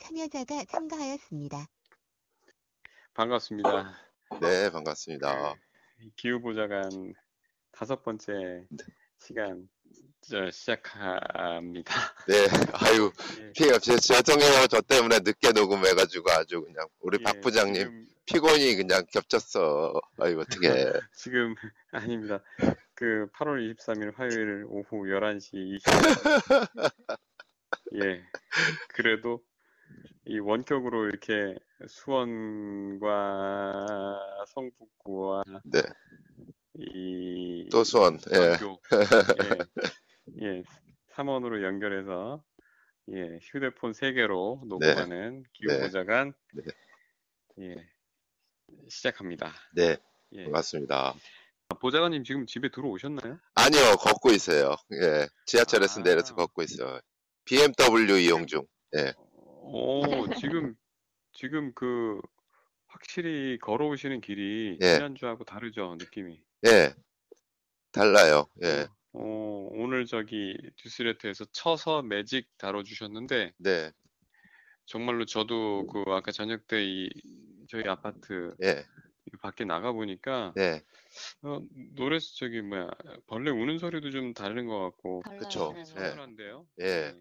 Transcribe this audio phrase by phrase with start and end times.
[0.00, 1.66] 참여자가 참가하였습니다.
[3.14, 3.92] 반갑습니다.
[4.40, 5.54] 네, 반갑습니다.
[6.16, 7.14] 기후보좌관
[7.70, 8.84] 다섯 번째 네.
[9.18, 9.68] 시간
[10.22, 11.94] 저 시작합니다.
[12.26, 12.34] 네,
[12.74, 14.66] 아유, 예, 피해 없이 죄송해요.
[14.68, 19.92] 저 때문에 늦게 녹음해가지고 아주 그냥 우리 예, 박 부장님 지금, 피곤이 그냥 겹쳤어.
[20.18, 20.92] 아이고, 어떡해.
[21.14, 21.54] 지금
[21.90, 22.42] 아닙니다.
[22.94, 26.70] 그 8월 23일 화요일 오후 11시 20분.
[28.04, 28.22] 예.
[28.88, 29.42] 그래도
[30.26, 31.54] 이 원격으로 이렇게
[31.88, 33.06] 수원과
[34.48, 35.80] 성북구와 네,
[36.78, 38.18] 이또 수원.
[38.32, 38.56] 예, 예,
[40.42, 40.62] 예,
[41.14, 42.44] 3원으로 연결해서
[43.12, 46.64] 예, 휴대폰 3개로 녹음하는 기후보좌관 네.
[47.60, 47.76] 예,
[48.88, 49.52] 시작합니다.
[49.74, 49.96] 네,
[50.32, 50.44] 예.
[50.44, 51.14] 반갑습니다.
[51.80, 53.38] 보좌관님 지금 집에 들어오셨나요?
[53.54, 54.74] 아니요, 걷고 있어요.
[55.02, 56.02] 예, 지하철에서 아.
[56.02, 57.00] 내려서 걷고 있어요.
[57.46, 58.66] BMW 이용 중.
[59.72, 60.00] 오,
[60.44, 60.74] 지금
[61.32, 62.20] 지금 그
[62.88, 64.94] 확실히 걸어오시는 길이 예.
[64.94, 66.42] 지난주하고 다르죠, 느낌이.
[66.66, 66.94] 예,
[67.92, 68.48] 달라요.
[68.62, 73.92] 예, 어, 오늘 저기 뉴스레터에서 쳐서 매직 다뤄주셨는데 네,
[74.86, 77.08] 정말로 저도 그 아까 저녁 때 이
[77.68, 78.84] 저희 아파트 예,
[79.40, 80.82] 밖에 나가 보니까 네,
[81.42, 81.60] 어,
[81.94, 82.90] 노래 저기 뭐야
[83.28, 85.72] 벌레 우는 소리도 좀 다른 것 같고 그쵸.
[85.78, 85.84] 예.
[85.84, 86.66] 서운한데요.
[86.80, 87.14] 예.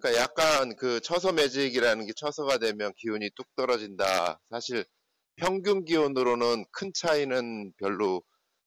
[0.00, 4.40] 그러니까 약간 그 처서 매직이라는 게 처서가 되면 기온이 뚝 떨어진다.
[4.48, 4.86] 사실
[5.36, 8.22] 평균 기온으로는 큰 차이는 별로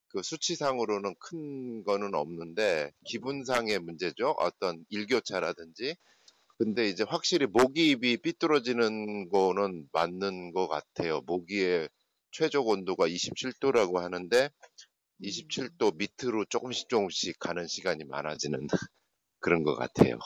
[0.10, 4.36] 그 수치상으로는 큰 거는 없는데 기분상의 문제죠.
[4.38, 5.96] 어떤 일교차라든지.
[6.60, 11.22] 근데 이제 확실히 모기 입이 삐뚤어지는 거는 맞는 것 같아요.
[11.26, 11.90] 모기의
[12.32, 14.50] 최적 온도가 27도라고 하는데
[15.24, 18.68] 27도 밑으로 조금씩 조금씩 가는 시간이 많아지는
[19.46, 20.18] 그런 것 같아요.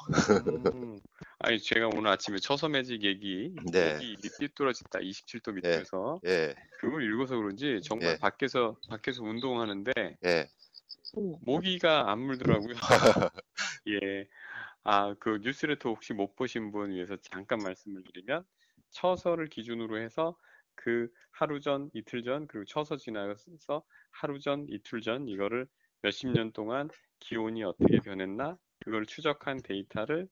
[0.48, 1.02] 음,
[1.40, 3.96] 아니 제가 오늘 아침에 처서 매직 얘기 네.
[3.96, 8.18] 여기 삐뚤어졌다 27도 밑에서 예, 그걸 읽어서 그런지 정말 예.
[8.18, 9.92] 밖에서 밖에서 운동하는데
[10.24, 10.50] 예,
[11.42, 12.76] 모기가 안 물더라고요.
[13.90, 14.26] 예.
[14.86, 18.46] 아, 그 뉴스레터 혹시 못 보신 분 위해서 잠깐 말씀을 드리면
[18.92, 20.38] 처서를 기준으로 해서
[20.76, 25.68] 그 하루 전, 이틀 전, 그리고 처서 지나서 하루 전, 이틀 전 이거를
[26.04, 26.90] 몇십 년 동안
[27.20, 30.28] 기온이 어떻게 변했나 그걸 추적한 데이터를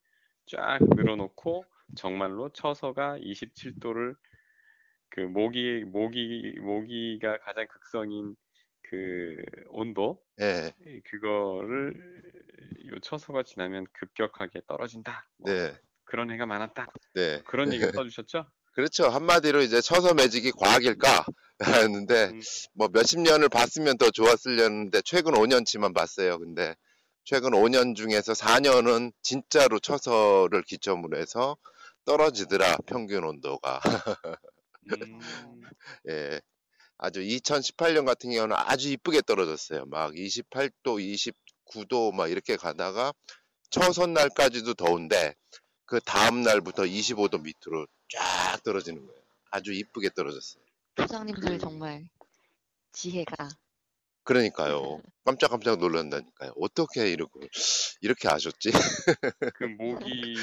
[0.48, 1.66] 쫙 늘어놓고
[1.96, 4.16] 정말로 처서가 27도를
[5.10, 8.36] 그 모기 모기 모기가 가장 극성인
[8.84, 9.36] 그
[9.70, 10.74] 온도 예,
[11.06, 12.22] 그거를
[12.88, 15.28] 요 처서가 지나면 급격하게 떨어진다.
[15.38, 15.74] 뭐 네,
[16.06, 16.88] 그런 해가 많았다.
[17.16, 17.42] 네.
[17.46, 18.46] 그런 얘기 써주셨죠?
[18.74, 19.10] 그렇죠.
[19.10, 21.26] 한마디로 이제 처서 매직이 과학일까?
[21.66, 22.40] 했는데 음,
[22.76, 26.38] 뭐 몇십 년을 봤으면 더 좋았으려는데 최근 5년치만 봤어요.
[26.38, 26.76] 근데
[27.30, 31.58] 최근 5년 중에서 4년은 진짜로 처서를 기점으로 해서
[32.06, 33.82] 떨어지더라 평균 온도가.
[34.94, 35.20] 음,
[36.10, 36.40] 예.
[36.98, 39.88] 아주 2018년 같은 경우는 아주 이쁘게 떨어졌어요.
[39.88, 40.72] 막 28도,
[41.76, 43.12] 29도 막 이렇게 가다가
[43.72, 45.36] 처선 날까지도 더운데
[45.84, 49.22] 그 다음 날부터 25도 밑으로 쫙 떨어지는 거예요.
[49.52, 50.64] 아주 이쁘게 떨어졌어요.
[50.96, 52.08] 부장님들 정말
[52.94, 53.50] 지혜가
[54.28, 55.02] 그러니까요.
[55.24, 56.52] 깜짝깜짝 놀란다니까요.
[56.60, 57.40] 어떻게 이러고
[58.02, 58.72] 이렇게 아셨지?
[59.56, 60.36] 그 모기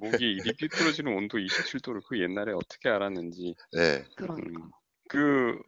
[0.00, 3.54] 모기 일이 삐뚤어지는 온도 27도를 그 옛날에 어떻게 알았는지.
[3.72, 4.70] 네, 그러니까 음,
[5.10, 5.58] 그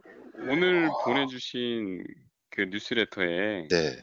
[0.48, 2.02] 오늘 보내주신
[2.48, 4.02] 그 뉴스레터에 네.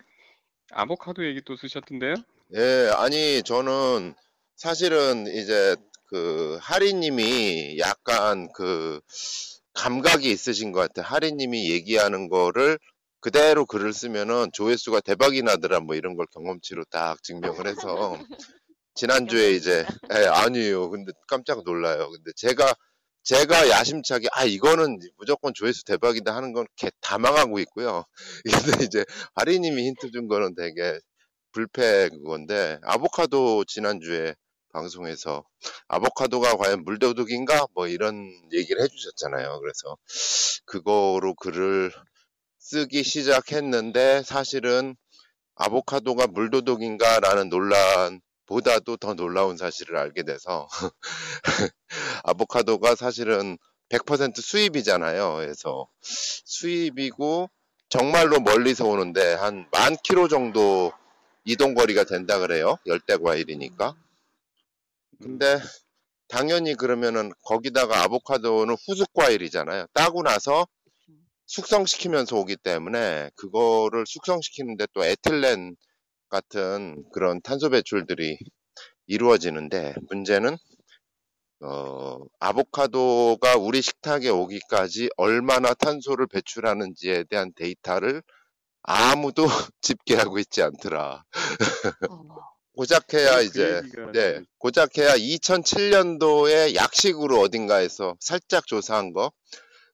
[0.71, 2.13] 아보카도 얘기 또 쓰셨던데요?
[2.55, 4.13] 예, 아니 저는
[4.55, 5.75] 사실은 이제
[6.09, 8.99] 그 하리님이 약간 그
[9.73, 11.05] 감각이 있으신 것 같아요.
[11.07, 12.77] 하리님이 얘기하는 거를
[13.21, 18.17] 그대로 글을 쓰면은 조회수가 대박이 나더라 뭐 이런 걸 경험치로 딱 증명을 해서
[18.95, 20.89] 지난주에 이제 예, 아니에요.
[20.89, 22.09] 근데 깜짝 놀라요.
[22.09, 22.73] 근데 제가
[23.23, 28.03] 제가 야심차게 아 이거는 무조건 조회수 대박이다 하는 건개다 망하고 있고요.
[28.79, 30.99] 근데 이제 하리님이 힌트 준 거는 되게
[31.51, 34.33] 불패 그건데 아보카도 지난주에
[34.73, 35.43] 방송에서
[35.87, 39.59] 아보카도가 과연 물도둑인가 뭐 이런 얘기를 해주셨잖아요.
[39.59, 39.97] 그래서
[40.65, 41.91] 그거로 글을
[42.61, 44.95] 쓰기 시작했는데 사실은
[45.55, 50.67] 아보카도가 물도둑인가 라는 논란보다도 더 놀라운 사실을 알게 돼서
[52.23, 53.57] 아보카도가 사실은
[53.89, 55.35] 100% 수입이잖아요.
[55.37, 57.49] 그래서 수입이고
[57.89, 60.93] 정말로 멀리서 오는데 한 만 킬로 정도
[61.43, 62.77] 이동 거리가 된다 그래요.
[62.85, 63.95] 열대 과일이니까.
[65.21, 65.59] 근데
[66.27, 69.87] 당연히 그러면은 거기다가 아보카도는 후숙 과일이잖아요.
[69.93, 70.67] 따고 나서
[71.45, 75.75] 숙성시키면서 오기 때문에 그거를 숙성시키는데 또 에틸렌
[76.29, 78.37] 같은 그런 탄소 배출들이
[79.07, 80.57] 이루어지는데 문제는
[81.63, 88.23] 어, 아보카도가 우리 식탁에 오기까지 얼마나 탄소를 배출하는지에 대한 데이터를
[88.81, 89.45] 아무도
[89.81, 91.23] 집계하고 있지 않더라.
[92.09, 92.23] 어,
[92.75, 93.81] 고작해야 그 이제
[94.13, 99.31] 네, 고작해야 2007년도에 약식으로 어딘가에서 살짝 조사한 거,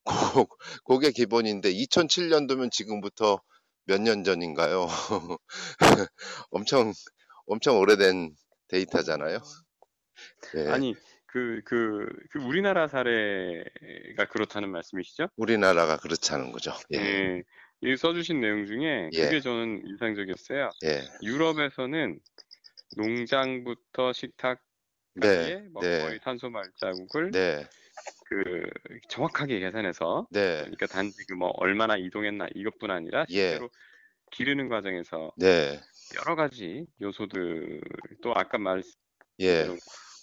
[0.07, 0.48] 고,
[0.86, 3.42] 그게 기본인데 2007년도면 지금부터
[3.86, 4.88] 몇 년 전인가요?
[6.51, 6.94] 엄청
[7.45, 8.36] 엄청 오래된
[8.68, 9.39] 데이터잖아요.
[10.54, 10.95] 네, 아니
[11.27, 15.27] 그, 그, 그 우리나라 사례가 그렇다는 말씀이시죠?
[15.38, 16.74] 우리나라가 그렇다는 거죠.
[16.94, 17.44] 예, 예.
[17.81, 19.24] 이 써주신 내용 중에 예.
[19.25, 20.69] 그게 저는 인상적이었어요.
[20.86, 22.19] 예, 유럽에서는
[22.98, 24.60] 농장부터 식탁
[25.15, 26.00] 네, 뭐 네.
[26.00, 27.68] 거의 탄소 발자국을 네,
[28.25, 28.69] 그
[29.09, 33.59] 정확하게 계산해서 네, 그러니까 단지 그 뭐 얼마나 이동했나 이것뿐 아니라 예.
[33.59, 33.69] 실제로
[34.31, 35.81] 기르는 과정에서 네,
[36.15, 37.81] 여러 가지 요소들
[38.24, 38.94] 또 아까 말씀
[39.39, 39.77] 예,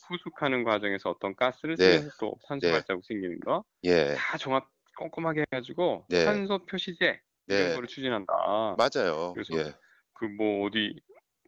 [0.09, 1.79] 후숙하는 과정에서 어떤 가스를 네.
[1.79, 2.69] 쓰면서 또 네.
[2.71, 6.19] 발자국 생기는 거다 예, 종합 꼼꼼하게 해가지고 네.
[6.21, 7.21] 탄소 표시제
[7.55, 8.33] 이런 네, 거를 추진한다.
[8.75, 9.37] 맞아요.
[9.37, 9.75] 그래서 예,
[10.15, 11.01] 그뭐 어디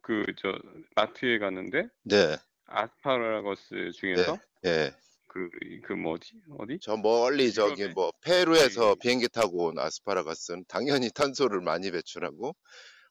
[0.03, 0.53] 그 저
[0.95, 2.37] 마트에 갔는데 네,
[2.67, 4.95] 아스파라거스 중에서 예.
[5.37, 5.49] 그
[5.85, 7.87] 그 뭐지 어디 저 멀리 저기.
[7.89, 8.95] 뭐 페루에서 예.
[8.99, 12.55] 비행기 타고 온 아스파라거스는 당연히 탄소를 많이 배출하고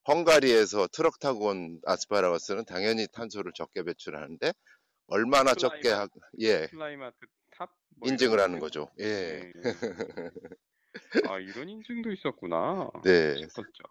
[0.09, 4.53] 헝가리에서 트럭 타고 온 아스파라거스는 당연히 탄소를 적게 배출하는데
[5.09, 6.09] 얼마나 적게 Clima- 하,
[6.41, 8.91] 예 Climatop 뭐 인증을 하는 거죠.
[8.99, 9.41] 예.
[9.41, 9.53] 네.
[11.29, 12.91] 아 이런 인증도 있었구나.
[13.05, 13.37] 네.
[13.37, 13.83] 싶었죠.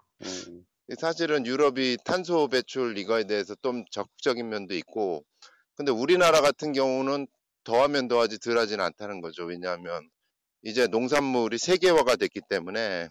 [0.49, 0.65] 음.
[0.99, 5.25] 사실은 유럽이 탄소 배출 이거에 대해서 좀 적극적인 면도 있고
[5.75, 7.27] 근데 우리나라 같은 경우는
[7.65, 9.43] 더하면 더하지 덜하지는 않다는 거죠.
[9.43, 10.09] 왜냐하면
[10.61, 13.09] 이제 농산물이 세계화가 됐기 때문에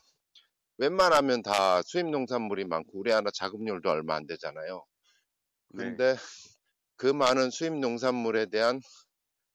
[0.79, 4.85] 웬만하면 다 수입 농산물이 많고 우리나라 자급률도 얼마 안 되잖아요.
[5.71, 5.85] 네.
[5.85, 6.17] 근데
[6.97, 8.81] 그 많은 수입 농산물에 대한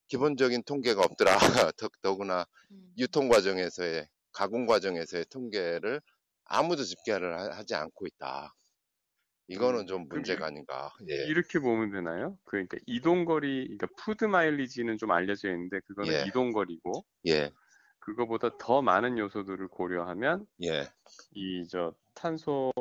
[0.07, 1.37] 기본적인 통계가 없더라.
[1.77, 2.93] 더, 더구나 음.
[2.97, 6.01] 유통 과정에서의 가공 과정에서의 통계를
[6.45, 8.53] 아무도 집계를 하- 하지 않고 있다.
[9.49, 10.91] 이거는 음, 좀 문제가 아닌가.
[11.09, 11.15] 예.
[11.27, 12.37] 이렇게 보면 되나요?
[12.45, 16.25] 그러니까 이동 거리, 그러니까 food mileage는 좀 알려져 있는데 그거는 예.
[16.25, 17.51] 이동 거리고 예.
[17.99, 20.91] 그거보다 더 많은 요소들을 고려하면 예.
[21.31, 22.71] 이 저 탄소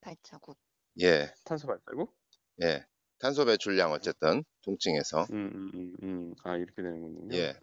[0.00, 0.58] 발자국.
[1.00, 1.32] 예.
[1.44, 2.16] 탄소 발자국?
[2.62, 2.84] 예.
[3.18, 6.34] 탄소 배출량 어쨌든 통칭해서 음, 음, 음, 음.
[6.44, 7.36] 아 이렇게 되는군요.
[7.36, 7.54] 예.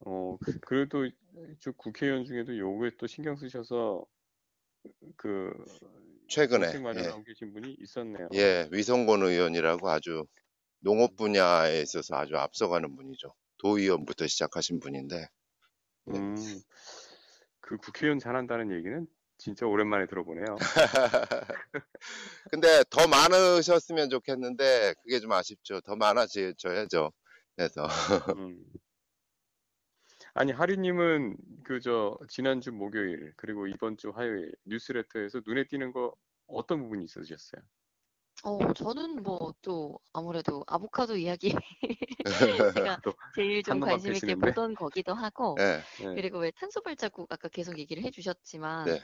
[0.00, 1.08] 어 그래도
[1.60, 4.04] 저 국회의원 중에도 요거에 또 신경 쓰셔서
[5.16, 5.52] 그
[6.30, 6.84] 최근에 정책 예.
[6.84, 8.28] 마련하고 계신 분이 있었네요.
[8.34, 10.24] 예, 위성권 의원이라고 아주
[10.78, 13.34] 농업 분야에 있어서 아주 앞서가는 분이죠.
[13.58, 15.26] 도의원부터 시작하신 분인데
[16.14, 16.16] 예.
[16.16, 16.36] 음,
[17.60, 19.06] 그 국회의원 잘한다는 얘기는
[19.38, 20.56] 진짜 오랜만에 들어보네요.
[22.50, 25.80] 근데 더 많으셨으면 좋겠는데 그게 좀 아쉽죠.
[25.80, 27.12] 더 많아져야죠.
[27.56, 27.86] 그래서
[28.36, 28.62] 음.
[30.34, 36.14] 아니 하리님은 그 저 지난주 목요일 그리고 이번 주 화요일 뉴스레터에서 눈에 띄는 거
[36.46, 37.62] 어떤 부분이 있으셨어요?
[38.42, 41.52] 어, 저는 뭐 또 아무래도 아보카도 이야기
[42.72, 44.34] 제가 또 제일 좀 관심 있게?
[44.36, 45.82] 보던 거기도 하고 예.
[45.98, 46.14] 네.
[46.14, 49.00] 그리고 왜 탄소 발자국 아까 계속 얘기를 해주셨지만 네.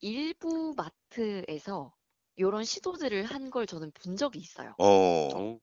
[0.00, 1.94] 일부 마트에서
[2.36, 4.76] 이런 시도들을 한 걸 저는 본 적이 있어요.
[4.78, 4.84] 어.
[4.84, 5.60] 어,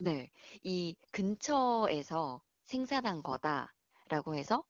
[0.00, 0.30] 네,
[0.62, 3.74] 이 근처에서 생산한 거다
[4.08, 4.64] 라고 해서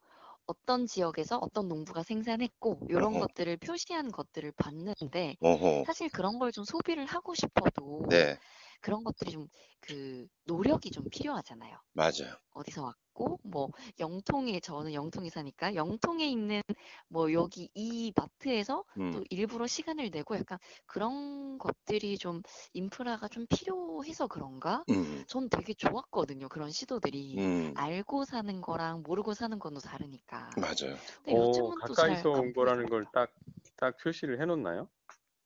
[0.45, 3.19] 어떤 지역에서 어떤 농부가 생산했고 이런 어허.
[3.19, 5.85] 것들을 표시한 것들을 봤는데 어허.
[5.85, 8.39] 사실 그런 걸 좀 소비를 하고 싶어도 네.
[8.81, 9.47] 그런 것들이 좀
[9.81, 11.77] 그 노력이 좀 필요하잖아요.
[11.93, 12.39] 맞아요.
[12.51, 12.99] 어디서 왔고
[13.43, 16.61] 뭐 영통에 저는 영통에 사니까 영통에 있는
[17.07, 19.23] 뭐 여기 이 마트에서 또 음.
[19.29, 22.41] 일부러 시간을 내고 약간 그런 것들이 좀
[22.73, 24.83] 인프라가 좀 필요해서 그런가?
[24.89, 25.23] 음.
[25.27, 26.49] 전 되게 좋았거든요.
[26.49, 27.73] 그런 시도들이 음.
[27.75, 30.49] 알고 사는 거랑 모르고 사는 건 또 다르니까.
[30.57, 30.97] 맞아요.
[31.23, 33.05] 근데 어, 요즘은 또잘 가까이서 안온 거라는 걸.
[33.13, 33.31] 딱
[33.79, 34.89] 딱 표시를 해놓나요?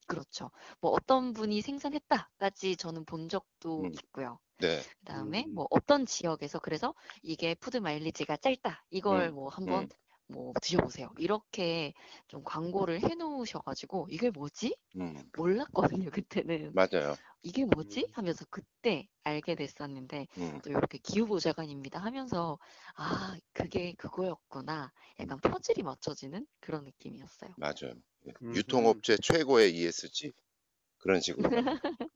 [0.07, 0.51] 그렇죠.
[0.81, 3.91] 뭐 어떤 분이 생산했다까지 저는 본 적도 음.
[3.93, 4.39] 있고요.
[4.60, 4.79] 네.
[5.00, 5.55] 그다음에 음.
[5.55, 8.86] 뭐 어떤 지역에서 그래서 이게 푸드 마일리지가 짧다.
[8.89, 9.89] 이걸 음, 뭐 한번 음.
[10.27, 11.10] 뭐 드셔보세요.
[11.18, 11.94] 이렇게
[12.27, 14.75] 좀 광고를 해놓으셔가지고 이게 뭐지?
[14.98, 15.32] 음.
[15.38, 16.10] 몰랐거든요.
[16.12, 17.15] 그때는 맞아요.
[17.44, 18.01] 이게 뭐지?
[18.08, 18.12] 음.
[18.13, 20.60] 하면서 그때 알게 됐었는데 음.
[20.63, 22.60] 또 이렇게 기후보좌관입니다 하면서
[22.96, 24.92] 아 그게 그거였구나.
[25.20, 27.51] 약간 퍼즐이 맞춰지는 그런 느낌이었어요.
[27.58, 27.94] 맞아요.
[28.27, 28.34] 예.
[28.42, 28.56] 음.
[28.56, 30.32] 유통업체 최고의 ESG
[30.98, 31.50] 그런 식으로.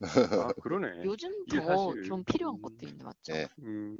[0.00, 1.04] 아, 그러네.
[1.04, 2.62] 요즘 더 좀 필요한 음.
[2.62, 3.32] 것도 있는 맞죠?
[3.34, 3.48] 예.
[3.60, 3.96] 음,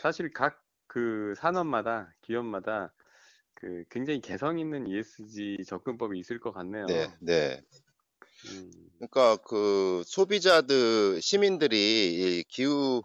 [0.00, 2.92] 사실 각그 산업마다 기업마다
[3.62, 7.16] 그 굉장히 개성 있는 ESG 접근법이 있을 것 같네요.
[7.20, 7.20] 네.
[7.20, 7.62] 네.
[8.44, 13.02] 음, 그러니까 그 소비자들 시민들이 이 기후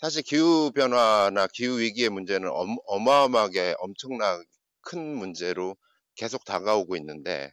[0.00, 4.42] 사실 기후 변화나 기후 위기의 문제는 엄- 어마어마하게 엄청나
[4.82, 5.76] 큰 문제로
[6.16, 7.52] 계속 다가오고 있는데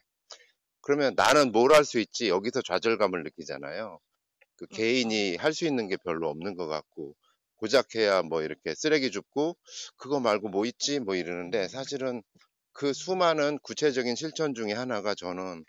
[0.82, 4.00] 그러면 나는 뭘 할 수 있지 여기서 좌절감을 느끼잖아요.
[4.56, 4.82] 그 그렇죠.
[4.82, 7.16] 개인이 할 수 있는 게 별로 없는 것 같고
[7.62, 9.56] 고작 해야 뭐 이렇게 쓰레기 줍고
[9.96, 12.20] 그거 말고 뭐 있지 뭐 이러는데 사실은
[12.72, 15.64] 그 수많은 구체적인 실천 중에 하나가 저는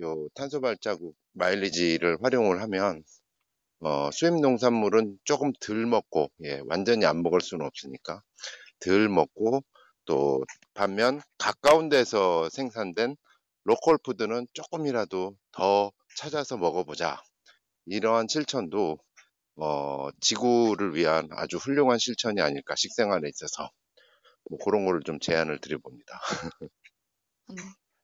[0.00, 3.04] 요 탄소 발자국 마일리지를 활용을 하면
[3.80, 8.22] 어, 수입 농산물은 조금 덜 먹고 예, 완전히 안 먹을 수는 없으니까
[8.80, 9.62] 덜 먹고
[10.06, 13.16] 또 반면 가까운 데서 생산된
[13.64, 17.20] 로컬 푸드는 조금이라도 더 찾아서 먹어보자.
[17.86, 18.98] 이러한 실천도
[19.56, 23.70] 어, 지구를 위한 아주 훌륭한 실천이 아닐까 식생활에 있어서
[24.50, 26.20] 뭐 그런 거를 좀 제안을 드려봅니다.
[27.50, 27.56] 음,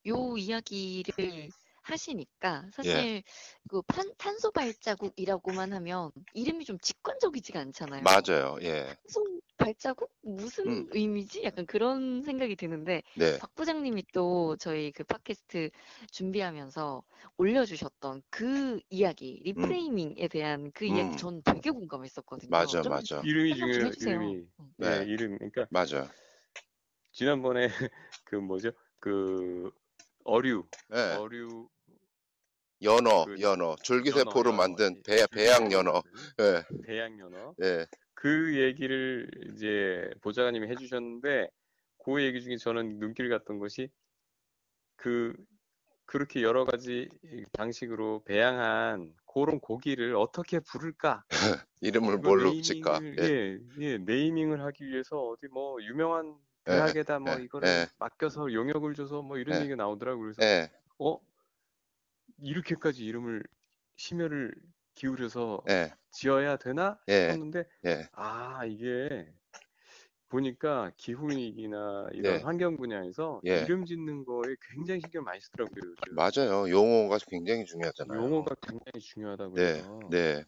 [0.07, 1.51] 요 이야기를
[1.91, 2.71] 하시니까 예.
[2.73, 3.23] 사실
[3.69, 8.03] 그 탄, 탄소 발자국이라고만 하면 이름이 좀 직관적이지가 않잖아요.
[8.03, 8.59] 맞아요.
[8.63, 8.87] 예.
[8.87, 10.11] 탄소 발자국?
[10.23, 10.89] 무슨 음.
[10.93, 11.45] 의미지?
[11.45, 13.39] 약간 그런 생각이 드는데 네.
[13.39, 15.71] 박 부장님이 또 저희 그 팟캐스트
[16.11, 17.03] 준비하면서
[17.37, 21.17] 올려주셨던 그 이야기, 리프레이밍에 대한 그 이야기 음.
[21.17, 22.51] 전 되게 공감했었거든요.
[22.51, 23.21] 맞아, 좀 맞아.
[23.23, 23.91] 이름이 중요해요.
[24.01, 24.35] 이름이.
[24.59, 24.75] 음.
[24.79, 25.05] 네, 네.
[25.05, 25.37] 이름.
[25.37, 26.11] 그러니까 맞아.
[27.13, 27.69] 지난번에
[28.25, 28.71] 그 뭐죠?
[28.99, 29.71] 그
[30.25, 31.17] 어류, 예.
[31.17, 31.69] 어류
[32.83, 33.77] 연어, 그 연어.
[33.83, 36.03] 줄기세포로 연어, 만든 연어, 배, 배양 연어.
[36.41, 36.63] 예.
[36.85, 37.55] 배양 연어.
[37.63, 37.87] 예.
[38.15, 41.49] 그 얘기를 이제 보좌관님이 해주셨는데
[42.05, 43.91] 그 얘기 중에 저는 눈길 갔던 것이
[44.97, 45.35] 그
[46.07, 47.09] 그렇게 여러 가지
[47.53, 51.25] 방식으로 배양한 그런 고기를 어떻게 부를까?
[51.81, 53.01] 이름을 뭘로 붙일까?
[53.03, 53.23] 예.
[53.23, 56.35] 예, 예, 네이밍을 하기 위해서 어디 뭐 유명한
[56.69, 57.87] 예, 대학에다 뭐 예, 이거를 예.
[57.99, 59.61] 맡겨서 용역을 줘서 뭐 이런 예.
[59.61, 60.33] 얘기가 나오더라고요.
[60.33, 60.71] 그래서 예.
[60.99, 61.19] 어
[62.43, 63.43] 이렇게까지 이름을
[63.97, 64.55] 심혈을
[64.95, 65.93] 기울여서 예.
[66.11, 67.29] 지어야 되나 예.
[67.29, 68.09] 싶었는데 예.
[68.13, 69.33] 아 이게
[70.29, 72.43] 보니까 기후위기나 이런 네.
[72.43, 73.63] 환경 분야에서 예.
[73.63, 75.81] 이름 짓는 거에 굉장히 신경 많이 쓰더라고요.
[75.85, 76.15] 요즘.
[76.15, 76.71] 맞아요.
[76.71, 78.19] 용어가 굉장히 중요하잖아요.
[78.19, 79.83] 용어가 굉장히 중요하다고 네.
[80.11, 80.45] 네.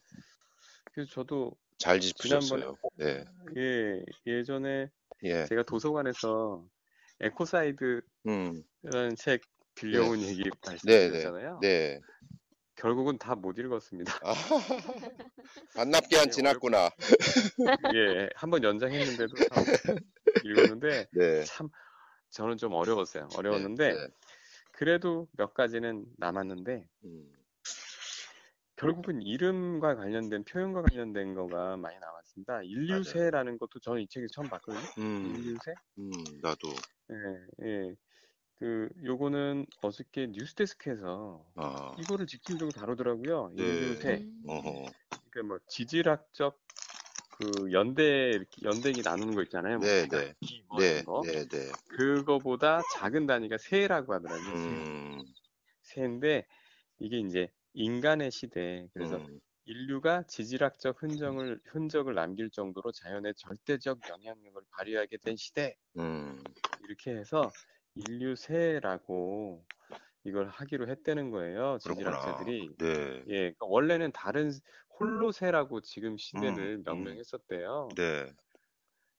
[0.93, 2.75] 그래서 저도 잘 지난번에 짚으셨어요.
[2.95, 3.25] 네.
[3.57, 4.89] 예 예전에
[5.23, 5.45] 예.
[5.45, 6.65] 제가 도서관에서
[7.19, 9.15] ecocide라는 음.
[9.15, 9.41] 책
[9.75, 11.21] 빌려온 얘기 네, 네.
[11.21, 11.59] 말씀드렸잖아요.
[11.61, 11.99] 네.
[12.75, 14.13] 결국은 다 못 읽었습니다.
[14.23, 14.33] 아,
[15.75, 16.89] 반납기한 네, 지났구나.
[17.95, 19.61] 예, 한 번 연장했는데도 다
[20.43, 21.43] 읽었는데 네.
[21.45, 21.69] 참
[22.31, 23.29] 저는 좀 어려웠어요.
[23.37, 24.07] 어려웠는데 네.
[24.71, 27.31] 그래도 몇 가지는 남았는데 음.
[28.75, 32.63] 결국은 이름과 관련된 표현과 관련된 거가 많이 남았습니다.
[32.63, 34.83] 인류세라는 것도 저는 이 책에서 처음 봤거든요.
[34.97, 35.35] 음.
[35.37, 35.73] 인류세?
[35.99, 36.11] 음.
[36.41, 36.69] 나도.
[37.11, 37.95] 예, 예.
[38.59, 41.95] 그 요거는 어저께 뉴스데스크에서 아.
[41.99, 43.53] 이거를 집중적으로 다루더라고요.
[43.55, 43.63] 네.
[43.63, 44.13] 인류세.
[44.21, 44.43] 음.
[44.47, 44.85] 어허.
[45.29, 46.59] 그러니까 뭐 지질학적
[47.31, 49.79] 그 연대 연대기 나누는 거 있잖아요.
[49.79, 50.33] 뭐 네, 네.
[50.39, 51.03] 기, 뭐 네.
[51.03, 51.21] 거.
[51.25, 51.47] 네.
[51.47, 51.71] 네.
[51.87, 54.55] 그거보다 작은 단위가 세라고 하더라고요.
[54.55, 54.69] 세.
[54.69, 55.23] 음.
[55.81, 56.45] 세인데
[56.99, 58.87] 이게 이제 인간의 시대.
[58.93, 59.39] 그래서 음.
[59.65, 65.75] 인류가 지질학적 흔적을 흔적을 남길 정도로 자연의 절대적 영향력을 발휘하게 된 시대.
[65.97, 66.43] 음.
[66.81, 67.49] 이렇게 해서
[67.95, 69.65] 인류세라고
[70.25, 71.79] 이걸 하기로 했다는 거예요.
[71.83, 72.57] 그렇구나.
[72.59, 72.77] 지질학자들이.
[72.79, 73.25] 네.
[73.27, 74.51] 예, 그러니까 원래는 다른
[74.99, 77.89] 홀로세라고 지금 시대를 음, 명명했었대요.
[77.95, 78.33] 네.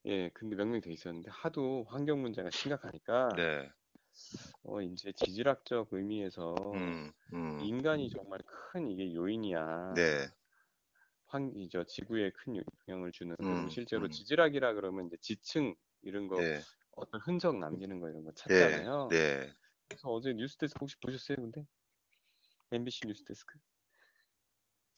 [0.07, 3.73] 예, 근데 명명돼 있었는데 하도 환경 문제가 심각하니까 네.
[4.62, 7.12] 어 이제 지질학적 의미에서 음.
[7.33, 7.71] 음.
[7.71, 9.61] 인간이 정말 큰 이게 요인이야.
[9.95, 10.28] 네.
[11.26, 12.57] 환, 이저 지구에 큰
[12.88, 14.09] 영향을 주는 음, 실제로 음.
[14.09, 16.64] 지질학이라 그러면 이제 지층 이런 거 네.
[16.97, 18.35] 어떤 흔적 남기는 거 이런 거 네.
[18.37, 19.09] 찾잖아요.
[19.11, 19.53] 네.
[19.89, 21.67] 그래서 어제 뉴스데스크 혹시 보셨어요, 근데?
[22.73, 23.59] MBC 뉴스데스크?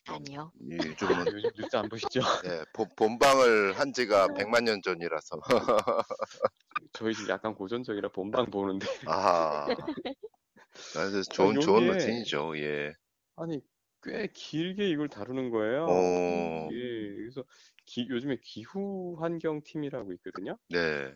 [0.09, 0.53] 아니요.
[0.61, 2.21] 이 요즘은 요즘 뉴스 안 보시죠?
[2.47, 5.41] 네, 본- 본방을 한 지가 100만 년 전이라서.
[6.93, 9.67] 저희 집 약간 고전적이라 본방 보는데 아하.
[10.93, 12.57] 그래서 좋은, 좋은 요게- 루틴이죠.
[12.59, 12.95] 예.
[13.35, 13.61] 아니
[14.03, 15.87] 꽤 길게 이걸 다루는 거예요.
[15.88, 17.43] 어, 예, 그래서
[17.85, 20.57] 기- 요즘에 기후 환경 팀이라고 있거든요.
[20.69, 21.12] 네.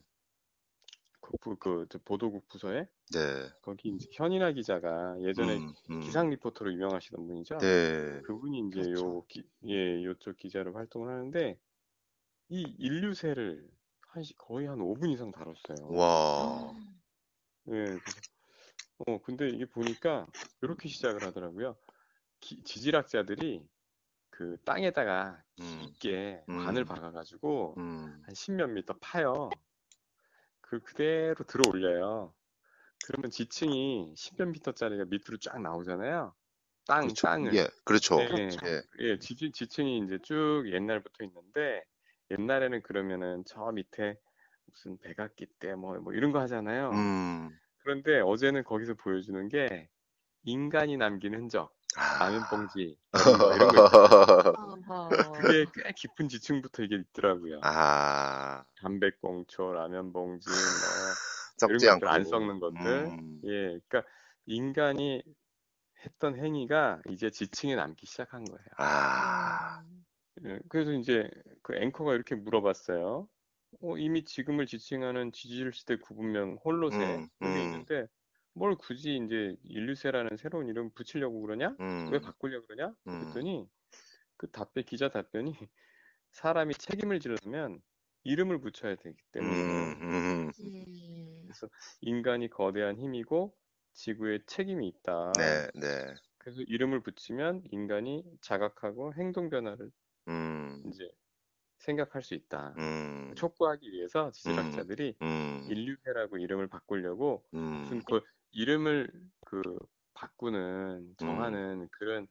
[1.31, 3.51] 그, 부- 그, 저 보도국 부서에 네.
[3.63, 6.01] 거기 이제 현인아 기자가 예전에 음, 음.
[6.01, 7.59] 기상 리포터로 유명하시던 분이죠.
[7.61, 8.23] 네.
[8.23, 8.93] 그분이 이제 그렇죠.
[8.93, 11.59] 요, 기, 예, 요쪽 기자로 활동을 하는데
[12.51, 13.69] 이 인류세를
[14.09, 15.99] 한 시- 거의 한 5분 이상 다뤘어요.
[15.99, 16.73] 와.
[17.69, 18.21] 예, 그래서
[19.09, 20.27] 어 근데 이게 보니까
[20.63, 21.77] 이렇게 시작을 하더라고요.
[22.41, 23.69] 기- 지질학자들이
[24.31, 26.57] 그 땅에다가 음, 깊게 음.
[26.57, 28.27] 관을 박아가지고 음.
[28.27, 29.61] 한 십몇 미터 파요.
[30.71, 32.33] 그 그대로 들어 올려요.
[33.07, 36.35] 그러면 지층이 십몇 미터짜리가 밑으로 쫙 나오잖아요.
[36.87, 37.27] 땅, 그렇죠.
[37.27, 37.55] 땅을.
[37.55, 38.21] 예, 그렇죠.
[38.21, 38.67] 예, 그렇죠.
[38.67, 38.83] 예.
[39.00, 41.85] 예, 지, 지층이 이제 쭉 옛날부터 있는데
[42.31, 44.17] 옛날에는 그러면은 저 밑에
[44.67, 46.91] 무슨 백악기 때 뭐 뭐 이런 거 하잖아요.
[46.91, 47.50] 음.
[47.79, 49.89] 그런데 어제는 거기서 보여주는 게
[50.45, 51.80] 인간이 남긴 흔적, 아.
[51.97, 52.97] 라면 봉지,
[53.39, 53.91] 뭐 이런 거.
[55.41, 57.61] 그게 꽤 깊은 지층부터 이게 있더라고요.
[57.63, 62.01] 아, 담배꽁초, 라면 봉지, 뭐 이런 않고.
[62.01, 62.87] 것들 안 썩는 것들.
[62.87, 63.41] 음.
[63.45, 64.05] 예, 그러니까
[64.47, 65.23] 인간이
[66.05, 68.67] 했던 행위가 이제 지층에 남기 시작한 거예요.
[68.79, 69.83] 아,
[70.45, 71.29] 예, 그래서 이제
[71.63, 73.29] 그 앵커가 이렇게 물어봤어요.
[73.83, 77.57] 어, 이미 지금을 지칭하는 지질 시대 구분명 홀로세 음, 이게 음.
[77.59, 78.07] 있는데
[78.54, 81.76] 뭘 굳이 이제 인류세라는 새로운 이름 붙이려고 그러냐?
[81.80, 82.11] 음.
[82.12, 82.95] 왜 바꾸려고 그러냐?
[83.07, 83.21] 음.
[83.21, 83.69] 그랬더니
[84.37, 85.54] 그 답변 기자 답변이
[86.33, 87.80] 사람이 책임을 지려면
[88.25, 90.50] 이름을 붙여야 되기 때문에 음, 음.
[90.61, 91.42] 음.
[91.45, 91.69] 그래서
[92.00, 93.57] 인간이 거대한 힘이고
[93.92, 95.33] 지구에 책임이 있다.
[95.38, 96.14] 네, 네.
[96.38, 99.90] 그래서 이름을 붙이면 인간이 자각하고 행동 변화를
[100.28, 101.09] 음, 이제
[101.78, 102.75] 생각할 수 있다.
[102.78, 108.21] 음, 촉구하기 위해서 지질학자들이 음, 인류해라고 이름을 바꾸려고 무슨 음, 그
[108.52, 109.11] 이름을
[109.47, 109.62] 그
[110.14, 112.26] 바꾸는 정하는 그런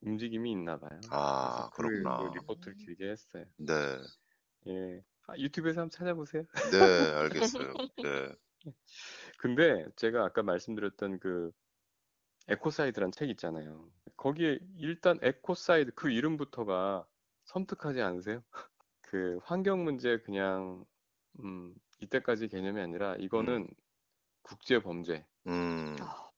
[0.00, 1.00] 움직임이 있나 봐요.
[1.10, 2.16] 아, 그, 그렇구나.
[2.16, 3.44] 그 리포트를 길게 했어요.
[3.56, 3.98] 네,
[4.68, 5.02] 예.
[5.26, 6.44] 아, 유튜브에서 한번 찾아보세요.
[6.70, 6.76] 네,
[7.14, 7.74] 알겠어요.
[8.02, 8.34] 네,
[9.38, 11.52] 근데 제가 아까 말씀드렸던 그
[12.48, 13.90] ecocide란 책 있잖아요.
[14.16, 17.06] 거기에 일단 ecocide 그 이름부터가
[17.44, 18.42] 섬뜩하지 않으세요?
[19.02, 20.84] 그 환경 문제 그냥
[21.40, 23.68] 음, 이때까지 개념이 아니라 이거는
[24.42, 25.26] 국제 범죄.
[25.46, 26.30] 음, 어,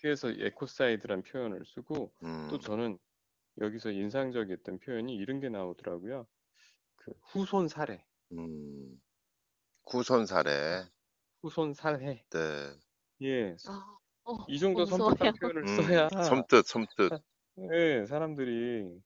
[0.00, 2.98] 그래서 ecocide란 표현을 쓰고 음, 또 저는
[3.60, 6.26] 여기서 인상적이었던 표현이 이런 게 나오더라고요.
[6.96, 9.00] 그 후손 살해, 음.
[9.90, 10.84] 후손 살해.
[11.42, 12.24] 후손 살해.
[12.30, 12.70] 네.
[13.22, 14.86] 예, 아, 어, 이 정도.
[14.86, 17.12] 섬뜩한 표현을 음, 써야 섬뜻, 섬뜻.
[17.72, 19.00] 예, 사람들이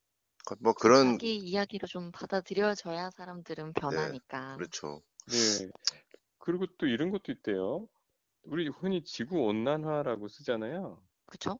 [0.60, 4.56] 뭐 그런, 자기 이야기로 좀 받아들여져야 사람들은 변하니까.
[4.56, 5.02] 그렇죠.
[5.26, 5.70] 네.
[6.38, 7.88] 그리고 또 이런 것도 있대요.
[8.48, 11.02] 우리 흔히 지구 온난화라고 쓰잖아요.
[11.26, 11.58] 그쵸?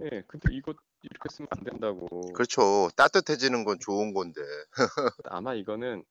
[0.00, 2.06] 예, 근데 이거 이렇게 쓰면 안 된다고.
[2.32, 2.88] 그렇죠.
[2.96, 4.40] 따뜻해지는 건 좋은 건데.
[5.24, 6.02] 아마 이거는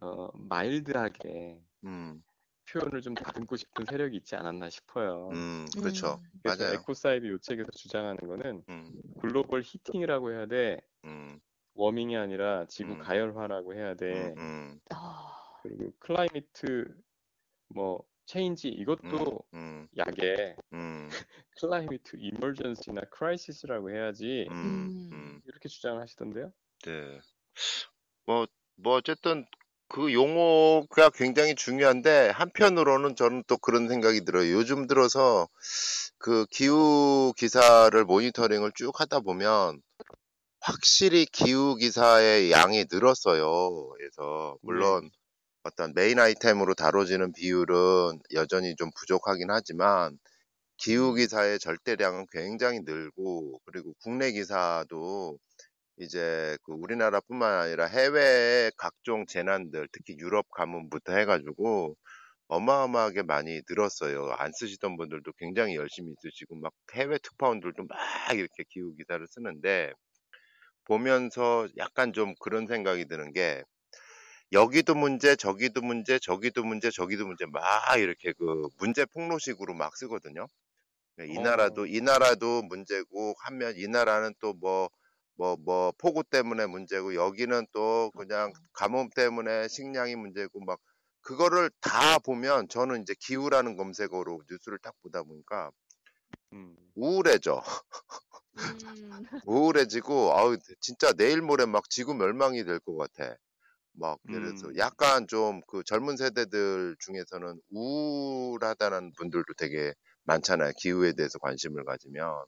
[0.00, 2.24] 어, mild하게 음,
[2.68, 5.28] 표현을 좀 다듬고 싶은 세력이 있지 않았나 싶어요.
[5.32, 6.20] 음, 그렇죠.
[6.22, 6.40] 음.
[6.42, 6.74] 그래서 맞아요.
[6.74, 10.80] ecocide 요 책에서 주장하는 거는 음, global heating이라고 해야 돼.
[11.04, 11.38] 음,
[11.74, 12.98] warming이 아니라 지구 음.
[12.98, 14.32] 가열화라고 해야 돼.
[14.36, 16.96] 음, 음, 어, 그리고 climate
[17.68, 21.10] 뭐 change 이것도 음, 약해 음,
[21.60, 25.10] climate emergency나 crisis라고 해야지 음, 음.
[25.12, 25.42] 음.
[25.44, 26.50] 이렇게 주장을 하시던데요.
[26.86, 27.20] 네.
[28.24, 29.46] 뭐, 뭐, 어쨌든
[29.88, 34.50] 그 용어가 굉장히 중요한데, 한편으로는 저는 또 그런 생각이 들어요.
[34.52, 35.46] 요즘 들어서
[36.16, 39.82] 그 기후 기사를 모니터링을 쭉 하다 보면,
[40.60, 43.90] 확실히 기후 기사의 양이 늘었어요.
[43.90, 45.10] 그래서, 물론
[45.64, 50.18] 어떤 메인 아이템으로 다뤄지는 비율은 여전히 좀 부족하긴 하지만,
[50.78, 55.38] 기후 기사의 절대량은 굉장히 늘고, 그리고 국내 기사도
[55.98, 61.96] 이제 그 우리나라뿐만 아니라 해외의 각종 재난들, 특히 유럽 가문부터 해가지고
[62.48, 64.32] 어마어마하게 많이 늘었어요.
[64.38, 67.98] 안 쓰시던 분들도 굉장히 열심히 쓰시고 막 해외 특파원들도 막
[68.36, 69.92] 이렇게 기후 기사를 쓰는데
[70.84, 73.64] 보면서 약간 좀 그런 생각이 드는 게
[74.52, 77.62] 여기도 문제, 저기도 문제, 저기도 문제, 저기도 문제 막
[77.98, 80.46] 이렇게 그 문제 폭로식으로 막 쓰거든요.
[81.20, 81.42] 이 어.
[81.42, 84.90] 나라도 이 나라도 문제고 하면 이 나라는 또뭐뭐
[85.64, 90.80] 뭐 폭우 때문에 문제고 여기는 또 그냥 가뭄 때문에 식량이 문제고 막
[91.22, 95.70] 그거를 다 보면 저는 이제 기후라는 검색어로 뉴스를 딱 보다 보니까
[96.52, 96.76] 음.
[96.94, 97.62] 우울해져.
[98.54, 98.54] 음.
[99.46, 103.36] 우울해지고 아우 진짜 내일 모레 막 지구 멸망이 될 것 같아.
[103.94, 104.76] 막 그래서 음.
[104.78, 110.72] 약간 좀 그 젊은 세대들 중에서는 우울하다는 분들도 되게 많잖아요.
[110.78, 112.44] 기후에 대해서 관심을 가지면.